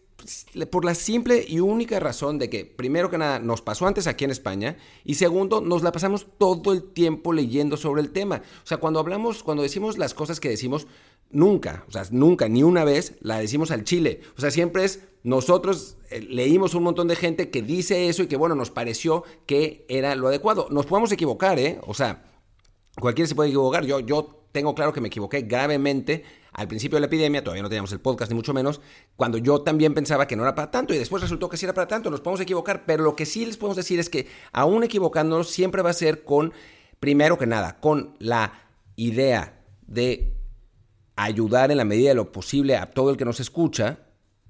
por 0.70 0.84
la 0.84 0.94
simple 0.94 1.44
y 1.46 1.60
única 1.60 2.00
razón 2.00 2.38
de 2.38 2.50
que, 2.50 2.64
primero 2.64 3.10
que 3.10 3.18
nada, 3.18 3.38
nos 3.38 3.62
pasó 3.62 3.86
antes 3.86 4.06
aquí 4.06 4.24
en 4.24 4.30
España 4.30 4.76
y 5.04 5.14
segundo, 5.14 5.60
nos 5.60 5.82
la 5.82 5.92
pasamos 5.92 6.26
todo 6.38 6.72
el 6.72 6.92
tiempo 6.92 7.32
leyendo 7.32 7.76
sobre 7.76 8.02
el 8.02 8.10
tema. 8.10 8.42
O 8.64 8.66
sea, 8.66 8.78
cuando 8.78 8.98
hablamos, 8.98 9.42
cuando 9.42 9.62
decimos 9.62 9.96
las 9.96 10.14
cosas 10.14 10.40
que 10.40 10.48
decimos, 10.48 10.86
nunca, 11.30 11.84
o 11.88 11.90
sea, 11.90 12.04
nunca, 12.10 12.48
ni 12.48 12.62
una 12.62 12.84
vez 12.84 13.14
la 13.20 13.38
decimos 13.38 13.70
al 13.70 13.84
chile. 13.84 14.20
O 14.36 14.40
sea, 14.40 14.50
siempre 14.50 14.84
es 14.84 15.00
nosotros 15.22 15.96
eh, 16.10 16.20
leímos 16.20 16.74
un 16.74 16.84
montón 16.84 17.08
de 17.08 17.16
gente 17.16 17.50
que 17.50 17.62
dice 17.62 18.08
eso 18.08 18.22
y 18.22 18.26
que, 18.28 18.36
bueno, 18.36 18.54
nos 18.54 18.70
pareció 18.70 19.24
que 19.46 19.84
era 19.88 20.14
lo 20.14 20.28
adecuado. 20.28 20.68
Nos 20.70 20.86
podemos 20.86 21.12
equivocar, 21.12 21.58
¿eh? 21.58 21.80
O 21.86 21.94
sea, 21.94 22.24
cualquiera 22.98 23.28
se 23.28 23.34
puede 23.34 23.50
equivocar. 23.50 23.84
Yo, 23.84 24.00
yo 24.00 24.46
tengo 24.52 24.74
claro 24.74 24.92
que 24.92 25.00
me 25.00 25.08
equivoqué 25.08 25.42
gravemente 25.42 26.24
al 26.52 26.66
principio 26.66 26.96
de 26.96 27.00
la 27.00 27.06
epidemia, 27.06 27.44
todavía 27.44 27.62
no 27.62 27.68
teníamos 27.68 27.92
el 27.92 28.00
podcast 28.00 28.32
ni 28.32 28.34
mucho 28.34 28.52
menos, 28.52 28.80
cuando 29.14 29.38
yo 29.38 29.60
también 29.60 29.94
pensaba 29.94 30.26
que 30.26 30.34
no 30.34 30.42
era 30.42 30.56
para 30.56 30.72
tanto 30.72 30.92
y 30.92 30.98
después 30.98 31.22
resultó 31.22 31.48
que 31.48 31.56
sí 31.56 31.66
era 31.66 31.74
para 31.74 31.86
tanto, 31.86 32.10
nos 32.10 32.20
podemos 32.20 32.40
equivocar, 32.40 32.84
pero 32.84 33.04
lo 33.04 33.14
que 33.14 33.26
sí 33.26 33.46
les 33.46 33.56
podemos 33.56 33.76
decir 33.76 34.00
es 34.00 34.10
que 34.10 34.26
aún 34.50 34.82
equivocándonos 34.82 35.50
siempre 35.50 35.82
va 35.82 35.90
a 35.90 35.92
ser 35.92 36.24
con, 36.24 36.52
primero 36.98 37.38
que 37.38 37.46
nada, 37.46 37.78
con 37.78 38.16
la 38.18 38.54
idea 38.96 39.62
de 39.86 40.37
ayudar 41.24 41.70
en 41.70 41.78
la 41.78 41.84
medida 41.84 42.10
de 42.10 42.14
lo 42.14 42.32
posible 42.32 42.76
a 42.76 42.90
todo 42.90 43.10
el 43.10 43.16
que 43.16 43.24
nos 43.24 43.40
escucha, 43.40 43.98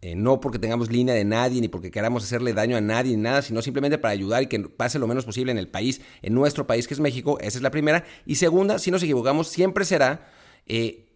eh, 0.00 0.14
no 0.14 0.40
porque 0.40 0.58
tengamos 0.58 0.90
línea 0.90 1.14
de 1.14 1.24
nadie, 1.24 1.60
ni 1.60 1.68
porque 1.68 1.90
queramos 1.90 2.22
hacerle 2.22 2.52
daño 2.52 2.76
a 2.76 2.80
nadie, 2.80 3.16
ni 3.16 3.22
nada, 3.22 3.42
sino 3.42 3.62
simplemente 3.62 3.98
para 3.98 4.12
ayudar 4.12 4.42
y 4.42 4.46
que 4.46 4.60
pase 4.60 4.98
lo 4.98 5.06
menos 5.06 5.24
posible 5.24 5.50
en 5.50 5.58
el 5.58 5.68
país, 5.68 6.00
en 6.22 6.34
nuestro 6.34 6.66
país 6.66 6.86
que 6.86 6.94
es 6.94 7.00
México, 7.00 7.38
esa 7.40 7.58
es 7.58 7.62
la 7.62 7.70
primera. 7.70 8.04
Y 8.26 8.36
segunda, 8.36 8.78
si 8.78 8.90
nos 8.90 9.02
equivocamos, 9.02 9.48
siempre 9.48 9.84
será 9.84 10.28
eh, 10.66 11.08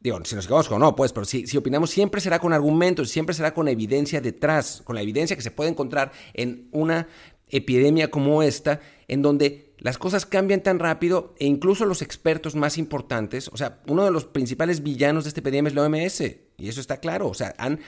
digo, 0.00 0.18
si 0.24 0.34
nos 0.34 0.44
equivocamos 0.44 0.70
o 0.70 0.78
no, 0.78 0.96
pues, 0.96 1.12
pero 1.12 1.26
si, 1.26 1.46
si 1.46 1.56
opinamos 1.56 1.90
siempre 1.90 2.20
será 2.20 2.38
con 2.38 2.52
argumentos, 2.52 3.10
siempre 3.10 3.34
será 3.34 3.52
con 3.52 3.68
evidencia 3.68 4.20
detrás, 4.20 4.80
con 4.84 4.96
la 4.96 5.02
evidencia 5.02 5.36
que 5.36 5.42
se 5.42 5.50
puede 5.50 5.70
encontrar 5.70 6.12
en 6.34 6.68
una 6.72 7.08
epidemia 7.48 8.10
como 8.10 8.42
esta, 8.42 8.80
en 9.08 9.22
donde 9.22 9.65
las 9.86 9.98
cosas 9.98 10.26
cambian 10.26 10.64
tan 10.64 10.80
rápido 10.80 11.32
e 11.38 11.46
incluso 11.46 11.86
los 11.86 12.02
expertos 12.02 12.56
más 12.56 12.76
importantes, 12.76 13.46
o 13.52 13.56
sea, 13.56 13.82
uno 13.86 14.04
de 14.04 14.10
los 14.10 14.24
principales 14.24 14.82
villanos 14.82 15.22
de 15.22 15.28
esta 15.28 15.38
epidemia 15.38 15.68
es 15.68 15.76
la 15.76 15.84
OMS, 15.84 16.22
y 16.56 16.68
eso 16.68 16.80
está 16.80 16.96
claro, 16.96 17.28
o 17.28 17.34
sea, 17.34 17.54
han 17.56 17.78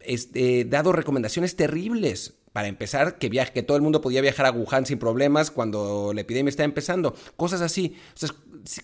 este, 0.00 0.64
dado 0.64 0.90
recomendaciones 0.90 1.54
terribles. 1.54 2.34
Para 2.52 2.66
empezar, 2.66 3.16
que, 3.18 3.28
viaje, 3.28 3.52
que 3.52 3.62
todo 3.62 3.76
el 3.76 3.82
mundo 3.84 4.00
podía 4.00 4.20
viajar 4.20 4.44
a 4.44 4.50
Wuhan 4.50 4.84
sin 4.84 4.98
problemas 4.98 5.52
cuando 5.52 6.10
la 6.12 6.22
epidemia 6.22 6.50
está 6.50 6.64
empezando. 6.64 7.14
Cosas 7.36 7.60
así. 7.60 7.94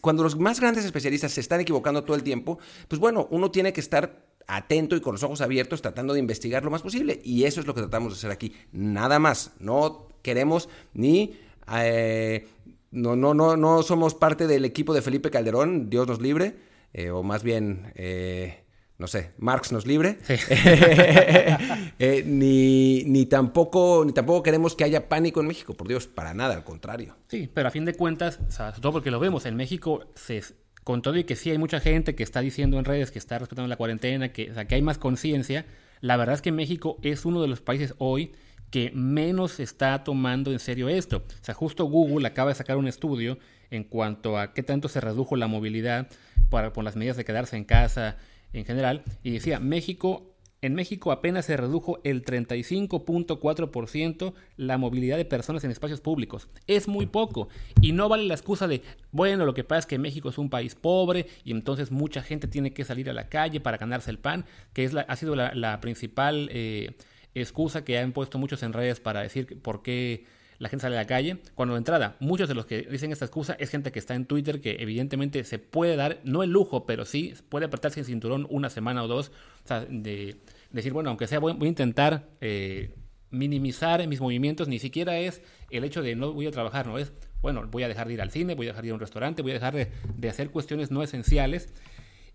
cuando 0.01 0.23
los 0.23 0.39
más 0.39 0.61
grandes 0.61 0.85
especialistas 0.85 1.33
se 1.33 1.41
están 1.41 1.61
equivocando 1.61 2.05
todo 2.05 2.17
el 2.17 2.23
tiempo, 2.23 2.61
pues 2.87 3.01
bueno, 3.01 3.27
uno 3.33 3.51
tiene 3.51 3.73
que 3.73 3.81
estar 3.81 4.25
atento 4.47 4.95
y 4.95 5.01
con 5.01 5.15
los 5.15 5.25
ojos 5.25 5.41
abiertos 5.41 5.83
tratando 5.83 6.15
de 6.15 6.21
investigar 6.21 6.63
lo 6.63 6.71
más 6.71 6.83
posible. 6.83 7.21
Y 7.25 7.43
eso 7.43 7.59
es 7.59 7.67
lo 7.67 7.75
que 7.75 7.81
tratamos 7.81 8.13
de 8.13 8.19
hacer 8.19 8.31
aquí. 8.31 8.55
Nada 8.71 9.19
más. 9.19 9.51
No 9.59 10.11
queremos 10.23 10.69
ni... 10.95 11.45
Eh, 11.75 12.47
no, 12.91 13.17
no, 13.17 13.35
no, 13.35 13.57
no 13.57 13.83
somos 13.83 14.15
parte 14.15 14.47
del 14.47 14.65
equipo 14.65 14.95
de 14.95 15.03
Felipe 15.03 15.31
Calderón, 15.31 15.91
Dios 15.91 16.07
nos 16.07 16.21
libre, 16.21 16.57
eh, 16.93 17.11
o 17.11 17.23
más 17.23 17.43
bien... 17.43 17.93
Eh, 17.95 18.63
no 18.99 19.07
sé, 19.09 19.33
Marx 19.37 19.73
nos 19.73 19.87
libre, 19.87 20.17
ni, 22.25 23.05
ni, 23.05 23.27
tampoco, 23.27 24.03
ni 24.07 24.13
tampoco 24.13 24.43
queremos 24.43 24.75
que 24.75 24.85
haya 24.85 25.07
pánico 25.07 25.41
en 25.41 25.49
México, 25.49 25.75
por 25.75 25.87
Dios, 25.87 26.07
para 26.07 26.33
nada, 26.33 26.55
al 26.55 26.65
contrario. 26.65 27.15
Sí, 27.29 27.47
pero 27.53 27.69
a 27.69 27.71
fin 27.71 27.85
de 27.85 27.93
cuentas, 27.93 28.41
o 28.49 28.51
sea, 28.51 28.73
todo 28.73 28.93
porque 28.93 29.11
lo 29.11 29.21
vemos, 29.21 29.45
en 29.45 29.55
México, 29.55 30.07
se, 30.15 30.43
con 30.83 31.03
todo 31.03 31.17
y 31.19 31.25
que 31.25 31.37
sí 31.37 31.51
hay 31.51 31.59
mucha 31.59 31.81
gente 31.81 32.15
que 32.15 32.23
está 32.23 32.41
diciendo 32.41 32.79
en 32.79 32.85
redes 32.85 33.11
que 33.11 33.19
está 33.19 33.39
respetando 33.39 33.69
la 33.69 33.77
cuarentena, 33.77 34.33
que, 34.33 34.51
o 34.51 34.55
sea, 34.55 34.67
que 34.67 34.77
hay 34.77 34.83
más 34.83 34.97
conciencia, 34.99 35.67
la 36.01 36.17
verdad 36.17 36.37
es 36.37 36.43
que 36.43 36.53
México 36.53 36.97
es 37.03 37.25
uno 37.25 37.43
de 37.43 37.49
los 37.49 37.61
países 37.61 37.95
hoy 37.99 38.33
que 38.77 38.93
menos 38.93 39.59
está 39.59 40.05
tomando 40.05 40.53
en 40.53 40.59
serio 40.59 40.91
esto. 40.91 41.25
O 41.27 41.45
sea, 41.45 41.55
justo 41.55 41.87
Google 41.87 42.29
acaba 42.29 42.51
de 42.51 42.57
sacar 42.57 42.77
un 42.77 42.87
estudio 42.87 43.39
en 43.71 43.85
cuanto 43.85 44.39
a 44.39 44.53
qué 44.53 44.63
tanto 44.63 44.91
se 44.91 45.01
redujo 45.01 45.35
la 45.35 45.47
movilidad 45.47 46.09
para, 46.51 46.75
por 46.75 46.85
las 46.85 46.95
medidas 46.95 47.17
de 47.17 47.25
quedarse 47.25 47.57
en 47.57 47.65
casa, 47.65 48.19
en 48.53 48.67
general, 48.67 49.03
y 49.23 49.31
decía, 49.31 49.61
México, 49.61 50.37
en 50.61 50.75
México 50.75 51.11
apenas 51.11 51.47
se 51.47 51.57
redujo 51.57 52.01
el 52.05 52.23
35.4% 52.23 54.35
la 54.59 54.77
movilidad 54.77 55.17
de 55.17 55.25
personas 55.25 55.65
en 55.65 55.71
espacios 55.71 56.03
públicos. 56.03 56.51
Es 56.67 56.87
muy 56.87 57.07
poco. 57.07 57.49
Y 57.81 57.93
no 57.93 58.11
vale 58.11 58.25
la 58.25 58.35
excusa 58.35 58.69
de, 58.69 58.83
bueno, 59.11 59.47
lo 59.47 59.55
que 59.55 59.65
pasa 59.65 59.79
es 59.79 59.87
que 59.87 59.99
México 59.99 60.29
es 60.29 60.37
un 60.37 60.51
país 60.51 60.75
pobre 60.75 61.29
y 61.45 61.53
entonces 61.53 61.91
mucha 61.91 62.21
gente 62.21 62.47
tiene 62.47 62.75
que 62.75 62.85
salir 62.85 63.09
a 63.09 63.15
la 63.15 63.31
calle 63.31 63.59
para 63.59 63.79
ganarse 63.79 64.11
el 64.11 64.19
pan, 64.19 64.45
que 64.75 64.85
es 64.85 64.93
la, 64.93 65.01
ha 65.01 65.17
sido 65.17 65.35
la, 65.35 65.81
principal 65.81 66.51
eh, 66.53 66.95
excusa 67.41 67.85
que 67.85 67.99
han 67.99 68.13
puesto 68.13 68.39
muchos 68.39 68.63
en 68.63 68.73
redes 68.73 69.01
para 69.01 69.23
decir 69.23 69.61
por 69.61 69.83
qué 69.83 70.25
la 70.59 70.69
gente 70.69 70.83
sale 70.83 70.97
a 70.97 71.01
la 71.01 71.07
calle. 71.07 71.39
Cuando 71.55 71.75
de 71.75 71.79
entrada, 71.79 72.17
muchos 72.21 72.49
de 72.49 72.55
los 72.55 72.67
que 72.67 72.83
dicen 72.83 73.13
esta 73.13 73.25
excusa 73.25 73.57
es 73.59 73.71
gente 73.71 73.93
que 73.93 73.99
está 73.99 74.15
en 74.15 74.27
Twitter 74.27 74.61
que 74.61 74.77
evidentemente 74.81 75.45
se 75.45 75.59
puede 75.59 75.97
dar, 75.97 76.21
no 76.25 76.43
el 76.43 76.51
lujo, 76.51 76.87
pero 76.87 77.05
sí 77.05 77.35
puede 77.49 77.67
apretarse 77.67 78.01
el 78.01 78.07
cinturón 78.07 78.47
una 78.51 78.71
semana 78.71 79.03
o 79.03 79.09
dos. 79.09 79.33
O 79.65 79.69
sea, 79.69 79.85
de 79.89 80.37
decir, 80.71 80.93
bueno, 80.93 81.11
aunque 81.11 81.27
sea, 81.27 81.39
voy, 81.39 81.53
a 81.61 81.67
intentar 81.67 82.29
eh, 82.41 82.95
minimizar 83.31 84.07
mis 84.07 84.21
movimientos. 84.21 84.69
Ni 84.69 84.79
siquiera 84.79 85.19
es 85.19 85.43
el 85.71 85.85
hecho 85.85 86.03
de 86.03 86.17
no 86.17 86.33
voy 86.33 86.47
a 86.47 86.51
trabajar, 86.51 86.87
no 86.87 86.99
es, 86.99 87.13
bueno, 87.43 87.67
voy 87.71 87.83
a 87.83 87.89
dejar 87.89 88.09
de 88.09 88.15
ir 88.15 88.23
al 88.23 88.31
cine, 88.31 88.55
voy 88.55 88.67
a 88.67 88.71
dejar 88.71 88.83
de 88.83 88.89
ir 88.89 88.93
a 88.93 88.95
un 88.95 89.01
restaurante, 89.01 89.43
voy 89.43 89.53
a 89.53 89.55
dejar 89.55 89.75
de, 89.75 89.89
de 90.17 90.29
hacer 90.29 90.51
cuestiones 90.51 90.91
no 90.91 91.03
esenciales. 91.03 91.73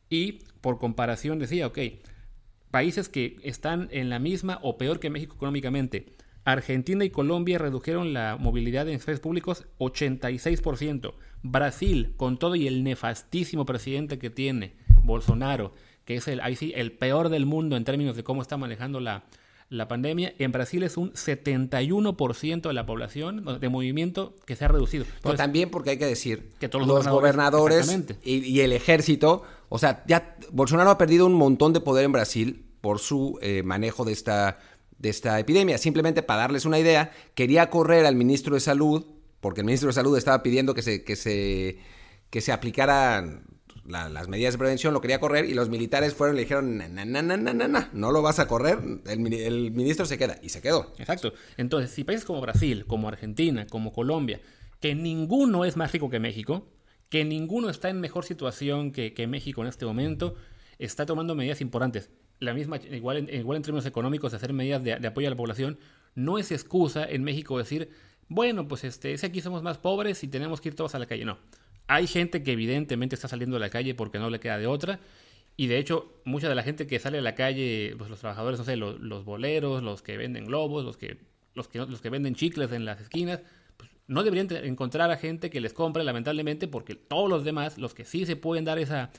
Y 0.09 0.43
por 0.59 0.77
comparación 0.77 1.39
decía, 1.39 1.67
ok, 1.67 1.79
países 2.71 3.09
que 3.09 3.37
están 3.43 3.89
en 3.91 4.09
la 4.09 4.19
misma 4.19 4.59
o 4.63 4.77
peor 4.77 4.99
que 4.99 5.09
México 5.09 5.35
económicamente, 5.35 6.13
Argentina 6.43 7.05
y 7.05 7.11
Colombia 7.11 7.59
redujeron 7.59 8.13
la 8.13 8.37
movilidad 8.39 8.87
en 8.87 8.95
espacios 8.95 9.19
públicos 9.19 9.65
86%. 9.77 11.13
Brasil, 11.43 12.13
con 12.17 12.37
todo 12.37 12.55
y 12.55 12.67
el 12.67 12.83
nefastísimo 12.83 13.65
presidente 13.65 14.17
que 14.17 14.29
tiene, 14.29 14.73
Bolsonaro, 15.03 15.73
que 16.05 16.15
es 16.15 16.27
el, 16.27 16.39
ahí 16.39 16.55
sí, 16.55 16.73
el 16.75 16.91
peor 16.91 17.29
del 17.29 17.45
mundo 17.45 17.77
en 17.77 17.83
términos 17.83 18.15
de 18.15 18.23
cómo 18.23 18.41
está 18.41 18.57
manejando 18.57 18.99
la, 18.99 19.23
la 19.69 19.87
pandemia, 19.87 20.33
en 20.37 20.51
Brasil 20.51 20.83
es 20.83 20.97
un 20.97 21.13
71% 21.13 22.61
de 22.61 22.73
la 22.73 22.85
población 22.85 23.59
de 23.59 23.69
movimiento 23.69 24.35
que 24.45 24.55
se 24.55 24.65
ha 24.65 24.67
reducido. 24.67 25.05
Pero 25.23 25.35
también 25.35 25.69
porque 25.69 25.91
hay 25.91 25.97
que 25.97 26.05
decir 26.05 26.51
que 26.59 26.67
todos 26.69 26.87
los, 26.87 27.05
los 27.05 27.13
gobernadores, 27.13 27.85
gobernadores 27.87 28.17
y, 28.23 28.39
y 28.39 28.61
el 28.61 28.73
ejército, 28.73 29.43
o 29.73 29.77
sea, 29.79 30.03
ya 30.05 30.35
Bolsonaro 30.51 30.89
ha 30.89 30.97
perdido 30.97 31.25
un 31.25 31.33
montón 31.33 31.71
de 31.71 31.79
poder 31.79 32.03
en 32.05 32.11
Brasil 32.11 32.65
por 32.81 32.99
su 32.99 33.39
eh, 33.41 33.63
manejo 33.63 34.03
de 34.03 34.11
esta, 34.11 34.59
de 34.99 35.09
esta 35.09 35.39
epidemia. 35.39 35.77
Simplemente 35.77 36.21
para 36.23 36.41
darles 36.41 36.65
una 36.65 36.77
idea, 36.77 37.11
quería 37.35 37.69
correr 37.69 38.05
al 38.05 38.15
ministro 38.15 38.53
de 38.55 38.59
Salud, 38.59 39.05
porque 39.39 39.61
el 39.61 39.65
ministro 39.65 39.87
de 39.87 39.93
Salud 39.93 40.17
estaba 40.17 40.43
pidiendo 40.43 40.73
que 40.73 40.81
se, 40.81 41.03
que 41.03 41.15
se, 41.15 41.79
que 42.29 42.41
se 42.41 42.51
aplicaran 42.51 43.43
la- 43.85 44.09
las 44.09 44.27
medidas 44.27 44.53
de 44.53 44.57
prevención, 44.59 44.93
lo 44.93 44.99
quería 45.01 45.19
correr 45.19 45.45
y 45.45 45.53
los 45.53 45.69
militares 45.69 46.13
fueron 46.15 46.35
y 46.35 46.37
le 46.37 46.43
dijeron, 46.43 46.77
na, 46.77 46.87
na, 46.89 47.05
na, 47.05 47.37
na, 47.37 47.53
na, 47.53 47.89
no 47.93 48.11
lo 48.11 48.21
vas 48.21 48.39
a 48.39 48.47
correr, 48.47 48.77
el, 49.07 49.33
el 49.33 49.71
ministro 49.71 50.05
se 50.05 50.17
queda. 50.17 50.37
Y 50.43 50.49
se 50.49 50.61
quedó. 50.61 50.91
Exacto. 50.97 51.33
Entonces, 51.57 51.91
si 51.91 52.03
países 52.03 52.25
como 52.25 52.41
Brasil, 52.41 52.85
como 52.87 53.07
Argentina, 53.07 53.65
como 53.67 53.93
Colombia, 53.93 54.41
que 54.79 54.95
ninguno 54.95 55.65
es 55.65 55.77
más 55.77 55.91
rico 55.91 56.09
que 56.09 56.19
México, 56.19 56.67
que 57.11 57.25
ninguno 57.25 57.69
está 57.69 57.89
en 57.89 57.99
mejor 57.99 58.23
situación 58.23 58.93
que, 58.93 59.27
México 59.27 59.61
en 59.61 59.67
este 59.67 59.85
momento, 59.85 60.33
está 60.79 61.05
tomando 61.05 61.35
medidas 61.35 61.59
importantes. 61.59 62.09
La 62.39 62.53
misma, 62.53 62.77
igual 62.77 63.17
en, 63.17 63.61
términos 63.61 63.85
económicos, 63.85 64.33
hacer 64.33 64.53
medidas 64.53 64.81
de, 64.81 64.93
apoyo 64.93 65.27
a 65.27 65.29
la 65.29 65.35
población, 65.35 65.77
no 66.15 66.37
es 66.37 66.53
excusa 66.53 67.03
en 67.03 67.25
México 67.25 67.57
decir, 67.57 67.89
bueno, 68.29 68.65
pues 68.69 68.85
este, 68.85 69.11
es 69.11 69.25
aquí 69.25 69.41
somos 69.41 69.61
más 69.61 69.77
pobres 69.77 70.23
y 70.23 70.29
tenemos 70.29 70.61
que 70.61 70.69
ir 70.69 70.75
todos 70.75 70.95
a 70.95 70.99
la 70.99 71.05
calle. 71.05 71.25
No. 71.25 71.37
Hay 71.87 72.07
gente 72.07 72.43
que 72.43 72.53
evidentemente 72.53 73.15
está 73.15 73.27
saliendo 73.27 73.57
a 73.57 73.59
la 73.59 73.69
calle 73.69 73.93
porque 73.93 74.17
no 74.17 74.29
le 74.29 74.39
queda 74.39 74.57
de 74.57 74.67
otra. 74.67 75.01
Y 75.57 75.67
de 75.67 75.79
hecho, 75.79 76.21
mucha 76.23 76.47
de 76.47 76.55
la 76.55 76.63
gente 76.63 76.87
que 76.87 76.97
sale 76.97 77.17
a 77.17 77.21
la 77.21 77.35
calle, 77.35 77.93
pues 77.97 78.09
los 78.09 78.21
trabajadores, 78.21 78.57
no 78.57 78.63
sé, 78.63 78.77
los, 78.77 79.01
los 79.01 79.25
boleros, 79.25 79.83
los 79.83 80.01
que 80.01 80.15
venden 80.15 80.45
globos, 80.45 80.85
los 80.85 80.95
que, 80.95 81.17
los 81.55 81.67
que, 81.67 81.79
los 81.79 81.99
que 81.99 82.09
venden 82.09 82.35
chicles 82.35 82.71
en 82.71 82.85
las 82.85 83.01
esquinas, 83.01 83.41
no 84.07 84.23
deberían 84.23 84.47
encontrar 84.65 85.09
a 85.11 85.17
gente 85.17 85.49
que 85.49 85.61
les 85.61 85.73
compre, 85.73 86.03
lamentablemente, 86.03 86.67
porque 86.67 86.95
todos 86.95 87.29
los 87.29 87.43
demás, 87.43 87.77
los 87.77 87.93
que 87.93 88.05
sí 88.05 88.25
se 88.25 88.35
pueden 88.35 88.65
dar 88.65 88.79
esa, 88.79 89.11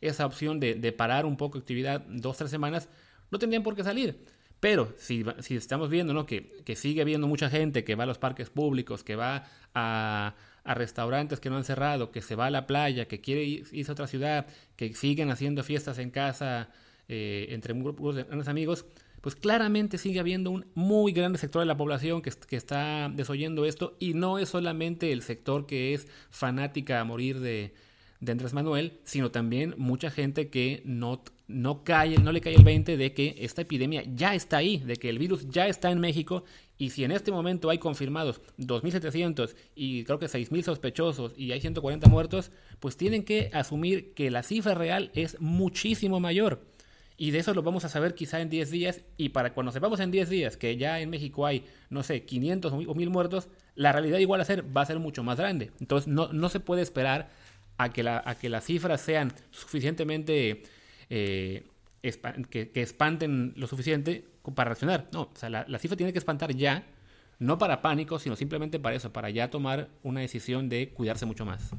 esa 0.00 0.26
opción 0.26 0.58
de, 0.60 0.74
de 0.74 0.92
parar 0.92 1.26
un 1.26 1.36
poco 1.36 1.58
actividad 1.58 2.00
dos, 2.08 2.36
tres 2.36 2.50
semanas, 2.50 2.88
no 3.30 3.38
tendrían 3.38 3.62
por 3.62 3.74
qué 3.76 3.84
salir. 3.84 4.18
Pero 4.58 4.92
si, 4.98 5.24
si 5.38 5.56
estamos 5.56 5.88
viendo 5.88 6.12
¿no? 6.12 6.26
que, 6.26 6.62
que 6.64 6.76
sigue 6.76 7.00
habiendo 7.00 7.26
mucha 7.26 7.48
gente 7.48 7.82
que 7.82 7.94
va 7.94 8.04
a 8.04 8.06
los 8.06 8.18
parques 8.18 8.50
públicos, 8.50 9.02
que 9.02 9.16
va 9.16 9.44
a, 9.74 10.34
restaurantes 10.66 11.40
que 11.40 11.48
no 11.48 11.56
han 11.56 11.64
cerrado, 11.64 12.10
que 12.10 12.20
se 12.20 12.34
va 12.34 12.46
a 12.46 12.50
la 12.50 12.66
playa, 12.66 13.08
que 13.08 13.20
quiere 13.20 13.44
ir- 13.44 13.66
irse 13.72 13.90
a 13.90 13.94
otra 13.94 14.06
ciudad, 14.06 14.46
que 14.76 14.92
siguen 14.94 15.30
haciendo 15.30 15.62
fiestas 15.62 15.98
en 15.98 16.10
casa 16.10 16.68
eh, 17.08 17.46
entre 17.50 17.72
un 17.72 17.82
grupo 17.82 18.12
de 18.12 18.24
grandes 18.24 18.48
amigos, 18.48 18.84
pues 19.20 19.34
claramente 19.36 19.98
sigue 19.98 20.20
habiendo 20.20 20.50
un 20.50 20.66
muy 20.74 21.12
grande 21.12 21.38
sector 21.38 21.60
de 21.60 21.66
la 21.66 21.76
población 21.76 22.22
que, 22.22 22.30
est- 22.30 22.44
que 22.44 22.56
está 22.56 23.10
desoyendo 23.14 23.64
esto 23.66 23.96
y 23.98 24.14
no 24.14 24.38
es 24.38 24.48
solamente 24.48 25.12
el 25.12 25.22
sector 25.22 25.66
que 25.66 25.94
es 25.94 26.06
fanática 26.30 27.00
a 27.00 27.04
morir 27.04 27.40
de, 27.40 27.74
de 28.20 28.32
Andrés 28.32 28.52
Manuel, 28.54 28.98
sino 29.04 29.30
también 29.30 29.74
mucha 29.78 30.10
gente 30.10 30.48
que 30.48 30.82
no, 30.84 31.22
no, 31.48 31.84
cae, 31.84 32.18
no 32.18 32.32
le 32.32 32.40
cae 32.40 32.54
el 32.54 32.64
20 32.64 32.96
de 32.96 33.12
que 33.12 33.34
esta 33.40 33.62
epidemia 33.62 34.02
ya 34.14 34.34
está 34.34 34.58
ahí, 34.58 34.78
de 34.78 34.96
que 34.96 35.08
el 35.10 35.18
virus 35.18 35.48
ya 35.48 35.66
está 35.68 35.90
en 35.90 36.00
México 36.00 36.44
y 36.78 36.90
si 36.90 37.04
en 37.04 37.12
este 37.12 37.30
momento 37.30 37.68
hay 37.68 37.76
confirmados 37.78 38.40
2.700 38.58 39.54
y 39.74 40.04
creo 40.04 40.18
que 40.18 40.26
6.000 40.28 40.62
sospechosos 40.62 41.34
y 41.36 41.52
hay 41.52 41.60
140 41.60 42.08
muertos, 42.08 42.50
pues 42.78 42.96
tienen 42.96 43.22
que 43.24 43.50
asumir 43.52 44.14
que 44.14 44.30
la 44.30 44.42
cifra 44.42 44.74
real 44.74 45.10
es 45.14 45.38
muchísimo 45.40 46.20
mayor. 46.20 46.64
Y 47.20 47.32
de 47.32 47.40
eso 47.40 47.52
lo 47.52 47.62
vamos 47.62 47.84
a 47.84 47.90
saber 47.90 48.14
quizá 48.14 48.40
en 48.40 48.48
10 48.48 48.70
días. 48.70 49.02
Y 49.18 49.28
para 49.28 49.52
cuando 49.52 49.72
sepamos 49.72 50.00
en 50.00 50.10
10 50.10 50.30
días 50.30 50.56
que 50.56 50.78
ya 50.78 51.00
en 51.00 51.10
México 51.10 51.44
hay, 51.44 51.66
no 51.90 52.02
sé, 52.02 52.24
500 52.24 52.72
o 52.72 52.94
1000 52.94 53.10
muertos, 53.10 53.50
la 53.74 53.92
realidad 53.92 54.16
igual 54.16 54.40
a 54.40 54.46
ser 54.46 54.74
va 54.74 54.80
a 54.80 54.86
ser 54.86 54.98
mucho 55.00 55.22
más 55.22 55.36
grande. 55.36 55.70
Entonces 55.80 56.08
no, 56.08 56.32
no 56.32 56.48
se 56.48 56.60
puede 56.60 56.80
esperar 56.80 57.28
a 57.76 57.90
que, 57.90 58.08
a 58.08 58.34
que 58.40 58.48
las 58.48 58.64
cifras 58.64 59.02
sean 59.02 59.34
suficientemente... 59.50 60.62
eh, 61.10 61.66
que 62.48 62.70
espanten 62.80 63.52
lo 63.54 63.66
suficiente 63.66 64.24
para 64.54 64.70
reaccionar. 64.70 65.06
No, 65.12 65.24
o 65.24 65.32
sea, 65.34 65.50
la, 65.50 65.66
la 65.68 65.78
cifra 65.78 65.98
tiene 65.98 66.14
que 66.14 66.18
espantar 66.18 66.54
ya, 66.56 66.86
no 67.38 67.58
para 67.58 67.82
pánico, 67.82 68.18
sino 68.18 68.34
simplemente 68.34 68.78
para 68.80 68.96
eso, 68.96 69.12
para 69.12 69.28
ya 69.28 69.50
tomar 69.50 69.90
una 70.02 70.20
decisión 70.20 70.70
de 70.70 70.88
cuidarse 70.88 71.26
mucho 71.26 71.44
más. 71.44 71.74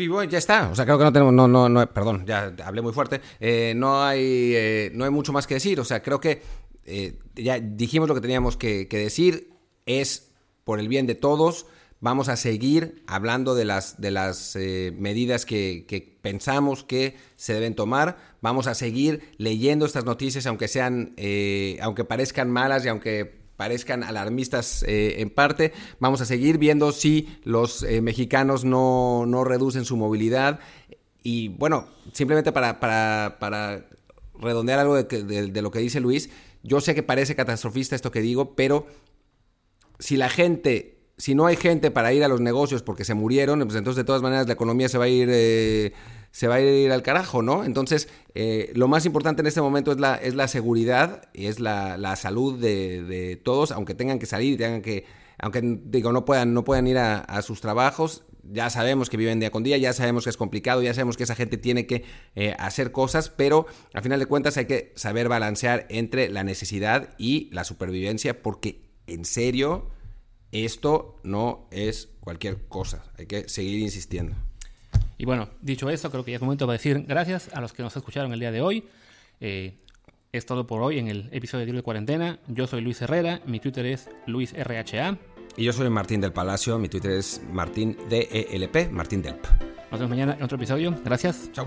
Y 0.00 0.08
bueno, 0.08 0.30
ya 0.30 0.38
está. 0.38 0.70
O 0.70 0.74
sea, 0.74 0.86
creo 0.86 0.96
que 0.96 1.04
no 1.04 1.12
tenemos, 1.12 1.34
no, 1.34 1.46
no, 1.46 1.68
no, 1.68 1.86
perdón, 1.92 2.24
ya 2.26 2.54
hablé 2.64 2.80
muy 2.80 2.94
fuerte. 2.94 3.20
Eh, 3.38 3.74
no 3.76 4.02
hay, 4.02 4.52
eh, 4.54 4.90
no 4.94 5.04
hay 5.04 5.10
mucho 5.10 5.30
más 5.32 5.46
que 5.46 5.54
decir. 5.54 5.78
O 5.78 5.84
sea, 5.84 6.02
creo 6.02 6.20
que 6.20 6.40
eh, 6.86 7.18
ya 7.34 7.60
dijimos 7.60 8.08
lo 8.08 8.14
que 8.14 8.22
teníamos 8.22 8.56
que, 8.56 8.86
decir. 8.90 9.50
Es 9.84 10.32
por 10.64 10.80
el 10.80 10.88
bien 10.88 11.06
de 11.06 11.14
todos. 11.14 11.66
Vamos 12.00 12.30
a 12.30 12.36
seguir 12.36 13.02
hablando 13.06 13.54
de 13.54 13.66
las, 13.66 14.00
de 14.00 14.10
las 14.10 14.56
medidas 14.56 15.44
que, 15.44 15.84
que 15.86 16.18
pensamos 16.22 16.82
que 16.82 17.18
se 17.36 17.52
deben 17.52 17.74
tomar. 17.74 18.16
Vamos 18.40 18.68
a 18.68 18.74
seguir 18.74 19.34
leyendo 19.36 19.84
estas 19.84 20.06
noticias, 20.06 20.46
aunque 20.46 20.68
sean, 20.68 21.14
aunque 21.82 22.04
parezcan 22.04 22.50
malas 22.50 22.86
y 22.86 22.88
aunque 22.88 23.39
parezcan 23.60 24.02
alarmistas 24.02 24.82
eh, 24.88 25.20
en 25.20 25.28
parte. 25.28 25.74
Vamos 25.98 26.22
a 26.22 26.24
seguir 26.24 26.56
viendo 26.56 26.92
si 26.92 27.28
los 27.44 27.82
eh, 27.82 28.00
mexicanos 28.00 28.64
no, 28.64 29.26
no 29.26 29.44
reducen 29.44 29.84
su 29.84 29.98
movilidad. 29.98 30.60
Y 31.22 31.48
bueno, 31.48 31.86
simplemente 32.14 32.52
para, 32.52 32.80
para, 32.80 33.36
para 33.38 33.86
redondear 34.40 34.78
algo 34.78 34.94
de, 34.96 35.60
lo 35.60 35.70
que 35.70 35.78
dice 35.78 36.00
Luis, 36.00 36.30
yo 36.62 36.80
sé 36.80 36.94
que 36.94 37.02
parece 37.02 37.36
catastrofista 37.36 37.94
esto 37.94 38.10
que 38.10 38.22
digo, 38.22 38.54
pero 38.54 38.86
si 39.98 40.16
la 40.16 40.30
gente, 40.30 40.96
si 41.18 41.34
no 41.34 41.44
hay 41.44 41.56
gente 41.56 41.90
para 41.90 42.14
ir 42.14 42.24
a 42.24 42.28
los 42.28 42.40
negocios 42.40 42.82
porque 42.82 43.04
se 43.04 43.12
murieron, 43.12 43.58
pues 43.58 43.76
entonces 43.76 43.96
de 43.96 44.04
todas 44.04 44.22
maneras 44.22 44.46
la 44.46 44.54
economía 44.54 44.88
se 44.88 44.96
va 44.96 45.04
a 45.04 45.08
ir, 45.08 45.28
eh, 45.30 45.92
se 46.30 46.46
va 46.46 46.56
a 46.56 46.60
ir 46.60 46.92
al 46.92 47.02
carajo, 47.02 47.42
¿no? 47.42 47.64
Entonces, 47.64 48.08
eh, 48.34 48.70
lo 48.74 48.88
más 48.88 49.04
importante 49.06 49.42
en 49.42 49.46
este 49.46 49.60
momento 49.60 49.92
es 49.92 49.98
la, 49.98 50.14
es 50.14 50.34
la 50.34 50.48
seguridad 50.48 51.28
y 51.32 51.46
es 51.46 51.60
la, 51.60 51.96
la 51.96 52.16
salud 52.16 52.58
de, 52.58 53.02
de 53.02 53.36
todos, 53.36 53.72
aunque 53.72 53.94
tengan 53.94 54.18
que 54.18 54.26
salir, 54.26 54.56
tengan 54.58 54.82
que, 54.82 55.04
aunque 55.38 55.60
digo, 55.62 56.12
no 56.12 56.24
puedan, 56.24 56.54
no 56.54 56.64
puedan 56.64 56.86
ir 56.86 56.98
a, 56.98 57.18
a 57.18 57.42
sus 57.42 57.60
trabajos. 57.60 58.24
Ya 58.42 58.70
sabemos 58.70 59.10
que 59.10 59.16
viven 59.16 59.38
día 59.38 59.50
con 59.50 59.62
día, 59.62 59.76
ya 59.76 59.92
sabemos 59.92 60.24
que 60.24 60.30
es 60.30 60.36
complicado, 60.36 60.82
ya 60.82 60.94
sabemos 60.94 61.16
que 61.16 61.24
esa 61.24 61.34
gente 61.34 61.58
tiene 61.58 61.86
que 61.86 62.04
eh, 62.34 62.54
hacer 62.58 62.90
cosas, 62.90 63.28
pero 63.28 63.66
al 63.92 64.02
final 64.02 64.18
de 64.18 64.26
cuentas 64.26 64.56
hay 64.56 64.64
que 64.64 64.92
saber 64.96 65.28
balancear 65.28 65.86
entre 65.90 66.30
la 66.30 66.42
necesidad 66.42 67.14
y 67.18 67.50
la 67.52 67.64
supervivencia, 67.64 68.42
porque 68.42 68.80
en 69.06 69.24
serio, 69.24 69.90
esto 70.52 71.20
no 71.22 71.68
es 71.70 72.08
cualquier 72.20 72.66
cosa. 72.66 73.04
Hay 73.18 73.26
que 73.26 73.48
seguir 73.48 73.80
insistiendo. 73.80 74.36
Y 75.20 75.26
bueno, 75.26 75.50
dicho 75.60 75.90
esto, 75.90 76.10
creo 76.10 76.24
que 76.24 76.30
ya 76.30 76.36
es 76.36 76.42
momento 76.42 76.64
para 76.64 76.78
decir 76.78 77.04
gracias 77.06 77.50
a 77.52 77.60
los 77.60 77.74
que 77.74 77.82
nos 77.82 77.94
escucharon 77.94 78.32
el 78.32 78.40
día 78.40 78.50
de 78.50 78.62
hoy. 78.62 78.84
Eh, 79.38 79.74
es 80.32 80.46
todo 80.46 80.66
por 80.66 80.80
hoy 80.80 80.98
en 80.98 81.08
el 81.08 81.28
episodio 81.30 81.70
de 81.70 81.82
Cuarentena. 81.82 82.38
Yo 82.48 82.66
soy 82.66 82.80
Luis 82.80 83.02
Herrera, 83.02 83.42
mi 83.44 83.60
Twitter 83.60 83.84
es 83.84 84.08
LuisRHA. 84.24 85.18
Y 85.58 85.64
yo 85.64 85.74
soy 85.74 85.90
Martín 85.90 86.22
del 86.22 86.32
Palacio, 86.32 86.78
mi 86.78 86.88
Twitter 86.88 87.10
es 87.10 87.42
Martín 87.52 87.98
DELP, 88.08 88.90
Martín 88.90 89.20
Delp. 89.20 89.44
Nos 89.90 90.00
vemos 90.00 90.08
mañana 90.08 90.36
en 90.38 90.42
otro 90.42 90.56
episodio. 90.56 90.98
Gracias. 91.04 91.50
Chao. 91.52 91.66